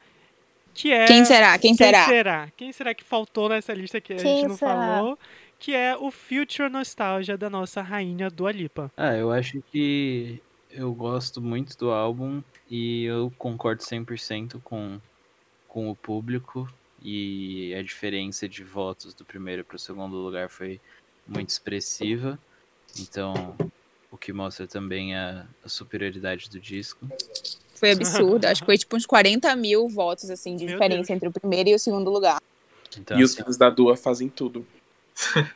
[0.74, 1.06] Que é.
[1.06, 1.58] Quem será?
[1.58, 2.06] Quem, Quem será?
[2.06, 2.52] será?
[2.56, 4.72] Quem será que faltou nessa lista que a Quem gente não será?
[4.72, 5.20] falou?
[5.60, 8.91] Que é o Future Nostalgia da nossa rainha Dua Lipa.
[8.95, 14.99] Ah, eu acho que eu gosto muito do álbum e eu concordo 100% com,
[15.68, 16.68] com o público
[17.01, 20.82] e a diferença de votos do primeiro para o segundo lugar foi
[21.28, 22.38] muito expressiva.
[22.99, 23.56] Então,
[24.12, 27.08] o que mostra também a, a superioridade do disco.
[27.76, 28.45] Foi absurdo.
[28.45, 31.10] Acho que foi tipo uns 40 mil votos, assim, de Meu diferença Deus.
[31.10, 32.41] entre o primeiro e o segundo lugar.
[32.97, 34.66] Então, e os assim, fãs da Dua fazem tudo.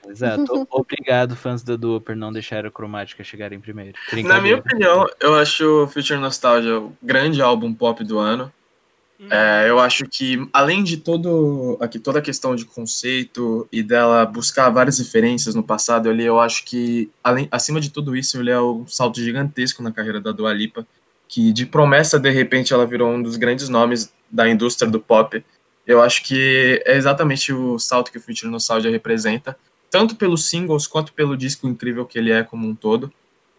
[0.07, 0.67] Exato.
[0.71, 3.97] Obrigado, fãs da Dua, por não deixar a cromática chegar em primeiro.
[4.25, 8.51] Na minha opinião, eu acho Future Nostalgia o grande álbum pop do ano.
[9.29, 14.25] É, eu acho que, além de todo, aqui, toda a questão de conceito e dela
[14.25, 18.49] buscar várias referências no passado ali, eu acho que, além, acima de tudo isso, ele
[18.49, 20.87] é um salto gigantesco na carreira da Dua Lipa,
[21.27, 25.43] que de promessa, de repente, ela virou um dos grandes nomes da indústria do pop.
[25.89, 29.57] Eu acho que é exatamente o salto que o Future Nostalgia representa,
[29.89, 33.11] tanto pelos singles quanto pelo disco incrível que ele é como um todo.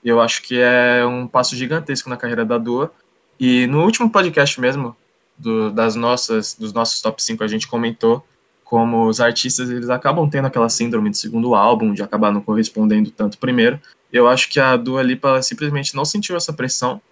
[0.04, 2.92] Eu acho que é um passo gigantesco na carreira da Dua.
[3.40, 4.96] E no último podcast mesmo,
[5.36, 8.24] do, das nossas, dos nossos top 5 a gente comentou
[8.62, 13.10] como os artistas eles acabam tendo aquela síndrome do segundo álbum, de acabar não correspondendo
[13.10, 13.80] tanto primeiro.
[14.12, 17.02] Eu acho que a Dua Lipa simplesmente não sentiu essa pressão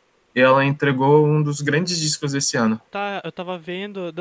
[0.41, 2.81] ela entregou um dos grandes discos desse ano.
[2.91, 4.13] Tá, eu tava vendo,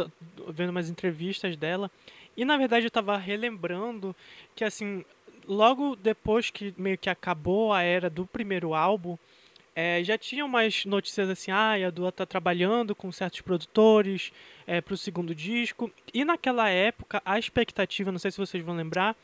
[0.49, 1.91] vendo umas entrevistas dela
[2.35, 4.15] e na verdade eu tava relembrando
[4.55, 5.03] que assim,
[5.47, 9.17] logo depois que meio que acabou a era do primeiro álbum,
[9.79, 14.31] é, já tinham mais notícias assim, ah, a Dua tá trabalhando com certos produtores
[14.65, 15.91] é, para o segundo disco.
[16.11, 19.15] E naquela época, a expectativa, não sei se vocês vão lembrar,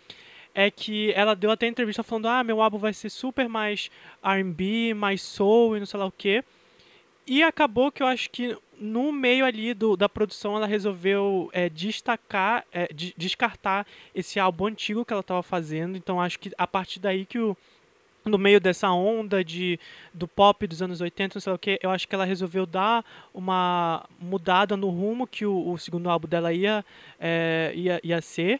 [0.53, 3.89] é que ela deu até entrevista falando, ah, meu álbum vai ser super mais
[4.23, 6.43] R&B, mais soul e não sei lá o quê.
[7.25, 11.69] E acabou que eu acho que no meio ali do, da produção ela resolveu é,
[11.69, 15.95] destacar, é, de, descartar esse álbum antigo que ela estava fazendo.
[15.95, 17.55] Então acho que a partir daí que o,
[18.25, 19.79] no meio dessa onda de,
[20.13, 23.05] do pop dos anos 80, não sei o que, eu acho que ela resolveu dar
[23.33, 26.83] uma mudada no rumo que o, o segundo álbum dela ia,
[27.19, 28.59] é, ia, ia ser.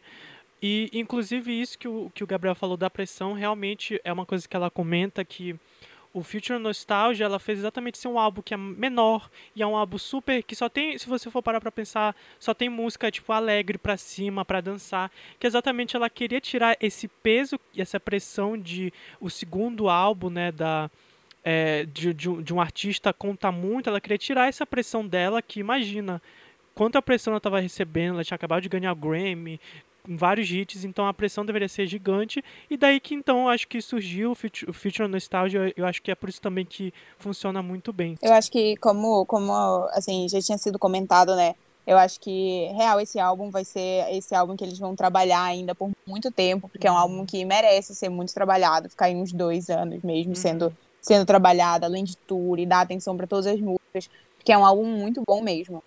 [0.61, 4.47] E, inclusive, isso que o, que o Gabriel falou da pressão, realmente é uma coisa
[4.47, 5.59] que ela comenta que
[6.13, 9.75] o Future Nostalgia, ela fez exatamente ser um álbum que é menor e é um
[9.75, 13.33] álbum super que só tem, se você for parar para pensar, só tem música tipo
[13.33, 18.55] alegre para cima, para dançar, que exatamente ela queria tirar esse peso e essa pressão
[18.55, 20.89] de o segundo álbum, né, da
[21.43, 25.59] é, de, de, de um artista conta muito, ela queria tirar essa pressão dela, que
[25.59, 26.21] imagina
[26.73, 29.59] quanta pressão ela estava recebendo, ela tinha acabado de ganhar o Grammy,
[30.07, 32.43] vários hits, então a pressão deveria ser gigante.
[32.69, 36.29] E daí que então acho que surgiu o Future, Nostalgia, eu acho que é por
[36.29, 38.17] isso também que funciona muito bem.
[38.21, 39.53] Eu acho que como como
[39.91, 41.55] assim, já tinha sido comentado, né?
[41.85, 45.75] Eu acho que real esse álbum vai ser esse álbum que eles vão trabalhar ainda
[45.75, 49.33] por muito tempo, porque é um álbum que merece ser muito trabalhado, ficar aí uns
[49.33, 50.35] dois anos mesmo uhum.
[50.35, 54.09] sendo sendo trabalhado, além de tudo, e dar atenção para todas as músicas,
[54.41, 55.83] que é um álbum muito bom mesmo.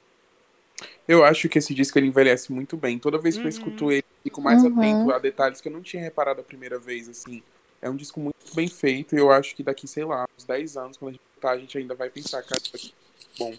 [1.09, 2.99] Eu acho que esse disco ele envelhece muito bem.
[2.99, 3.47] Toda vez que uhum.
[3.47, 4.79] eu escuto ele, fico mais uhum.
[4.79, 7.43] atento a detalhes que eu não tinha reparado a primeira vez, assim.
[7.81, 10.77] É um disco muito bem feito e eu acho que daqui, sei lá, uns 10
[10.77, 13.55] anos, quando a gente tá, a gente ainda vai pensar, cara, isso aqui é bom.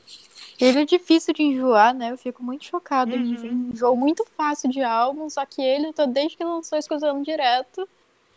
[0.59, 2.11] Ele é difícil de enjoar, né?
[2.11, 3.15] Eu fico muito chocada.
[3.15, 3.69] Uhum.
[3.71, 7.87] Enjoo muito fácil de álbum, só que ele, eu tô desde que lançou escutando direto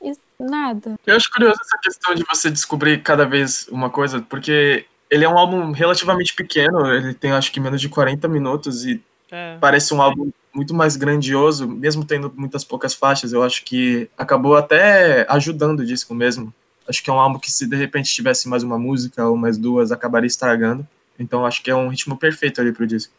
[0.02, 0.98] e nada.
[1.06, 5.28] Eu acho curioso essa questão de você descobrir cada vez uma coisa, porque ele é
[5.28, 9.56] um álbum relativamente pequeno, ele tem acho que menos de 40 minutos e é.
[9.60, 13.32] parece um álbum muito mais grandioso, mesmo tendo muitas poucas faixas.
[13.32, 16.52] Eu acho que acabou até ajudando o disco mesmo.
[16.88, 19.58] Acho que é um álbum que se de repente tivesse mais uma música ou mais
[19.58, 20.86] duas, acabaria estragando.
[21.18, 23.12] Então acho que é um ritmo perfeito ali pro disco.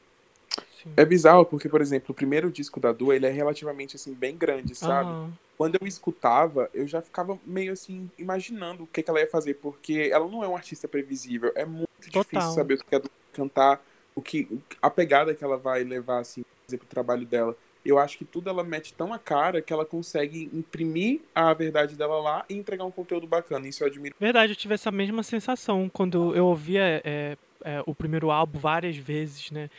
[0.95, 4.38] É bizarro porque, por exemplo, o primeiro disco da Dua, ele é relativamente assim bem
[4.38, 5.09] grande, sabe?
[5.09, 9.27] Uhum quando eu escutava, eu já ficava meio assim, imaginando o que, que ela ia
[9.27, 11.51] fazer, porque ela não é uma artista previsível.
[11.53, 12.23] É muito Total.
[12.23, 16.43] difícil saber o que ela cantar, o que, a pegada que ela vai levar, assim,
[16.65, 17.55] para o trabalho dela.
[17.86, 21.95] Eu acho que tudo ela mete tão a cara que ela consegue imprimir a verdade
[21.95, 23.67] dela lá e entregar um conteúdo bacana.
[23.67, 24.15] Isso eu admiro.
[24.19, 28.97] Verdade, eu tive essa mesma sensação quando eu ouvia é, é, o primeiro álbum várias
[28.97, 29.69] vezes, né?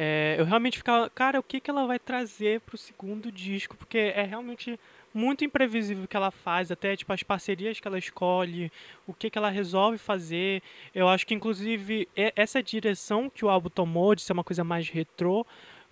[0.00, 3.76] É, eu realmente ficava, cara, o que, que ela vai trazer pro segundo disco?
[3.76, 4.78] Porque é realmente
[5.12, 8.70] muito imprevisível que ela faz, até tipo as parcerias que ela escolhe,
[9.08, 10.62] o que, que ela resolve fazer.
[10.94, 14.88] Eu acho que inclusive essa direção que o álbum tomou de ser uma coisa mais
[14.88, 15.44] retrô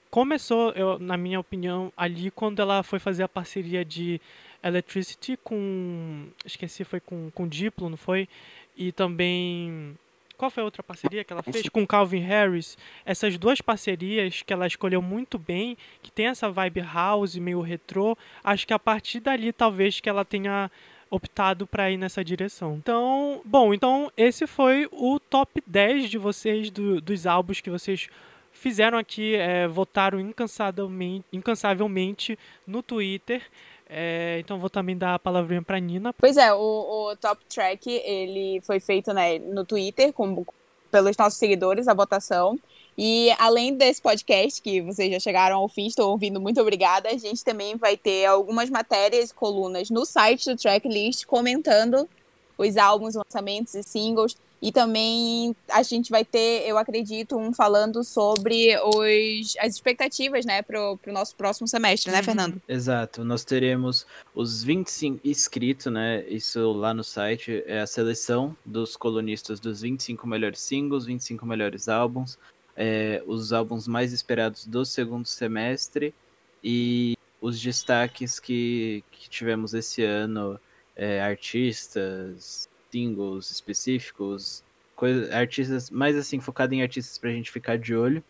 [0.08, 4.20] começou, eu, na minha opinião, ali quando ela foi fazer a parceria de
[4.62, 8.28] Electricity com esqueci foi com com Diplo, não foi?
[8.76, 9.96] E também
[10.36, 12.76] qual foi a outra parceria que ela fez com Calvin Harris?
[13.04, 18.16] Essas duas parcerias que ela escolheu muito bem, que tem essa vibe house meio retrô,
[18.44, 20.70] acho que a partir dali talvez que ela tenha
[21.10, 22.76] optado para ir nessa direção.
[22.76, 28.08] Então, bom, então esse foi o top 10 de vocês do, dos álbuns que vocês
[28.52, 33.42] fizeram aqui, é, votaram incansavelmente, incansavelmente no Twitter.
[33.88, 36.12] É, então vou também dar a palavrinha para Nina.
[36.12, 40.44] Pois é, o, o, top track ele foi feito né, no Twitter com,
[40.90, 42.58] pelos nossos seguidores a votação.
[42.98, 47.10] E além desse podcast que vocês já chegaram ao fim, estou ouvindo, muito obrigada.
[47.10, 52.08] A gente também vai ter algumas matérias e colunas no site do Tracklist comentando
[52.56, 54.36] os álbuns, lançamentos e singles.
[54.60, 60.62] E também a gente vai ter, eu acredito, um falando sobre os, as expectativas, né,
[60.62, 62.60] para o nosso próximo semestre, né, Fernando?
[62.66, 63.22] Exato.
[63.22, 66.24] Nós teremos os 25 inscritos, né?
[66.28, 71.88] Isso lá no site é a seleção dos colunistas dos 25 melhores singles, 25 melhores
[71.88, 72.38] álbuns,
[72.74, 76.14] é, os álbuns mais esperados do segundo semestre
[76.62, 80.58] e os destaques que, que tivemos esse ano,
[80.96, 84.62] é, artistas, singles específicos,
[84.94, 88.22] coisa, artistas mais assim, focado em artistas pra gente ficar de olho.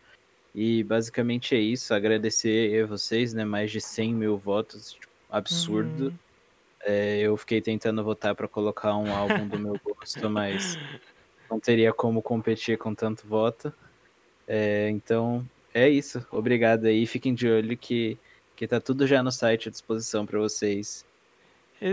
[0.53, 1.93] E basicamente é isso.
[1.93, 3.45] Agradecer a vocês, né?
[3.45, 6.07] Mais de 100 mil votos, tipo, absurdo.
[6.07, 6.13] Uhum.
[6.81, 10.77] É, eu fiquei tentando votar para colocar um álbum do meu gosto, mas
[11.49, 13.71] não teria como competir com tanto voto.
[14.47, 16.25] É, então é isso.
[16.31, 17.05] Obrigado aí.
[17.05, 18.17] Fiquem de olho que,
[18.55, 21.05] que tá tudo já no site à disposição para vocês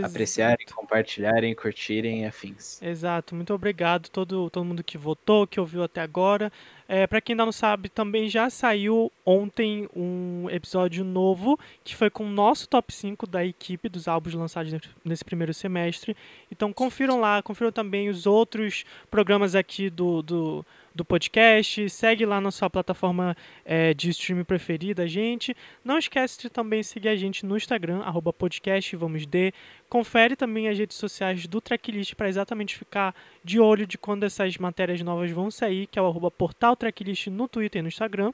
[0.03, 2.81] Apreciarem, compartilharem, curtirem e afins.
[2.83, 6.51] Exato, muito obrigado todo todo mundo que votou, que ouviu até agora.
[6.89, 12.11] É, para quem ainda não sabe, também já saiu ontem um episódio novo que foi
[12.11, 16.17] com o nosso top 5 da equipe dos álbuns lançados nesse- nesse primeiro semestre.
[16.51, 21.89] Então confiram lá, confiram também os outros programas aqui do, do, do podcast.
[21.91, 25.57] Segue lá na sua plataforma é, de streaming preferida, gente.
[25.85, 29.53] Não esquece de também seguir a gente no Instagram, arroba podcast vamos de.
[29.89, 34.57] Confere também as redes sociais do Tracklist para exatamente ficar de olho de quando essas
[34.57, 38.33] matérias novas vão sair, que é o arroba portal Tracklist no Twitter e no Instagram.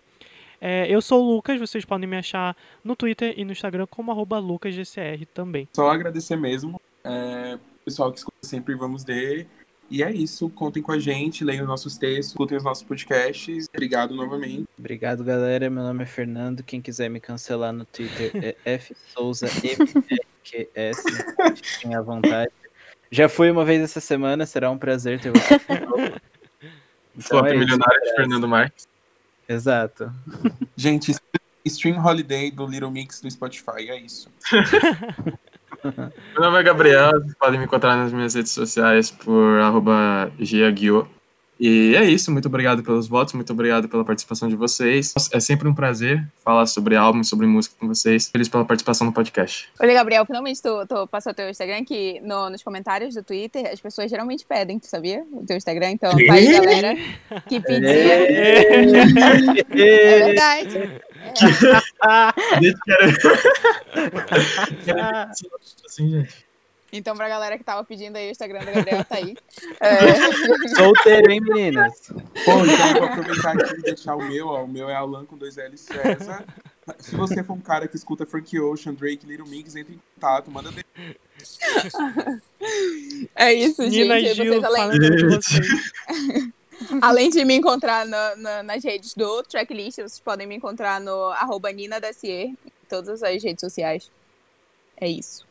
[0.61, 2.55] É, eu sou o Lucas, vocês podem me achar
[2.85, 5.67] no Twitter e no Instagram como arroba lucasgcr também.
[5.73, 6.79] Só agradecer mesmo.
[7.03, 9.47] É, pessoal que escuta sempre Vamos De.
[9.91, 10.49] E é isso.
[10.51, 13.67] Contem com a gente, leiam nossos textos, escutem os nossos podcasts.
[13.75, 14.69] Obrigado novamente.
[14.79, 15.69] Obrigado, galera.
[15.69, 16.63] Meu nome é Fernando.
[16.63, 21.03] Quem quiser me cancelar no Twitter é fsouza, M-R-Q-S.
[21.57, 22.53] Fiquem à vontade.
[23.11, 25.59] Já fui uma vez essa semana, será um prazer ter você.
[27.19, 28.15] Flop é isso, milionário de.
[28.15, 28.87] Fernando Marques.
[29.49, 30.13] Exato.
[30.77, 31.13] Gente,
[31.65, 33.89] Stream Holiday do Little Mix do Spotify.
[33.89, 34.31] É isso.
[35.85, 41.09] Meu nome é Gabriel, vocês podem me encontrar nas minhas redes sociais por arroba giaguio.
[41.63, 45.13] E é isso, muito obrigado pelos votos, muito obrigado pela participação de vocês.
[45.31, 48.31] É sempre um prazer falar sobre álbum, sobre música com vocês.
[48.31, 49.69] Feliz pela participação no podcast.
[49.79, 53.79] Olha, Gabriel, finalmente tu, tu passou teu Instagram, que no- nos comentários do Twitter as
[53.79, 55.23] pessoas geralmente pedem, tu sabia?
[55.33, 56.97] O teu Instagram, então faz galera
[57.47, 57.91] que pedia.
[57.91, 58.87] É
[60.25, 61.01] verdade.
[61.31, 61.47] Deixa
[62.71, 62.79] eu
[64.87, 65.07] quero-
[65.87, 66.50] assim, gente.
[66.93, 69.37] Então, pra galera que tava pedindo aí o Instagram do Gabriel, tá aí.
[69.81, 69.99] É,
[70.77, 72.11] Solteiro, hein, meninas?
[72.45, 74.49] Bom, então eu vou aproveitar aqui e deixar o meu.
[74.49, 74.65] Ó.
[74.65, 76.45] O meu é Alan com dois L César.
[76.99, 80.51] Se você for um cara que escuta Frank Ocean, Drake, Little Mix, entre em contato,
[80.51, 80.85] manda de...
[83.35, 84.35] é isso, Nina gente.
[84.35, 85.93] Gil, Vocês, além, de vocês.
[87.01, 91.27] além de me encontrar na- na- nas redes do Tracklist, vocês podem me encontrar no
[91.29, 92.57] arroba Nina Dacier, em
[92.89, 94.11] todas as redes sociais.
[94.97, 95.47] É isso.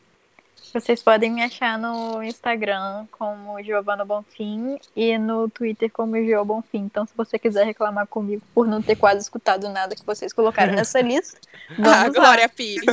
[0.72, 6.78] Vocês podem me achar no Instagram como Giovana Bonfim e no Twitter como Gio Bonfim.
[6.78, 10.72] Então, se você quiser reclamar comigo por não ter quase escutado nada que vocês colocaram
[10.76, 11.38] nessa lista,
[11.76, 12.08] vamos Ah, lá.
[12.08, 12.84] Glória Pires.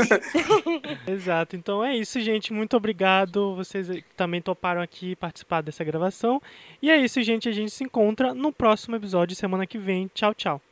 [1.07, 1.55] Exato.
[1.55, 2.51] Então é isso, gente.
[2.51, 3.55] Muito obrigado.
[3.55, 6.41] Vocês que também toparam aqui participar dessa gravação.
[6.81, 7.47] E é isso, gente.
[7.47, 10.09] A gente se encontra no próximo episódio semana que vem.
[10.13, 10.61] Tchau, tchau.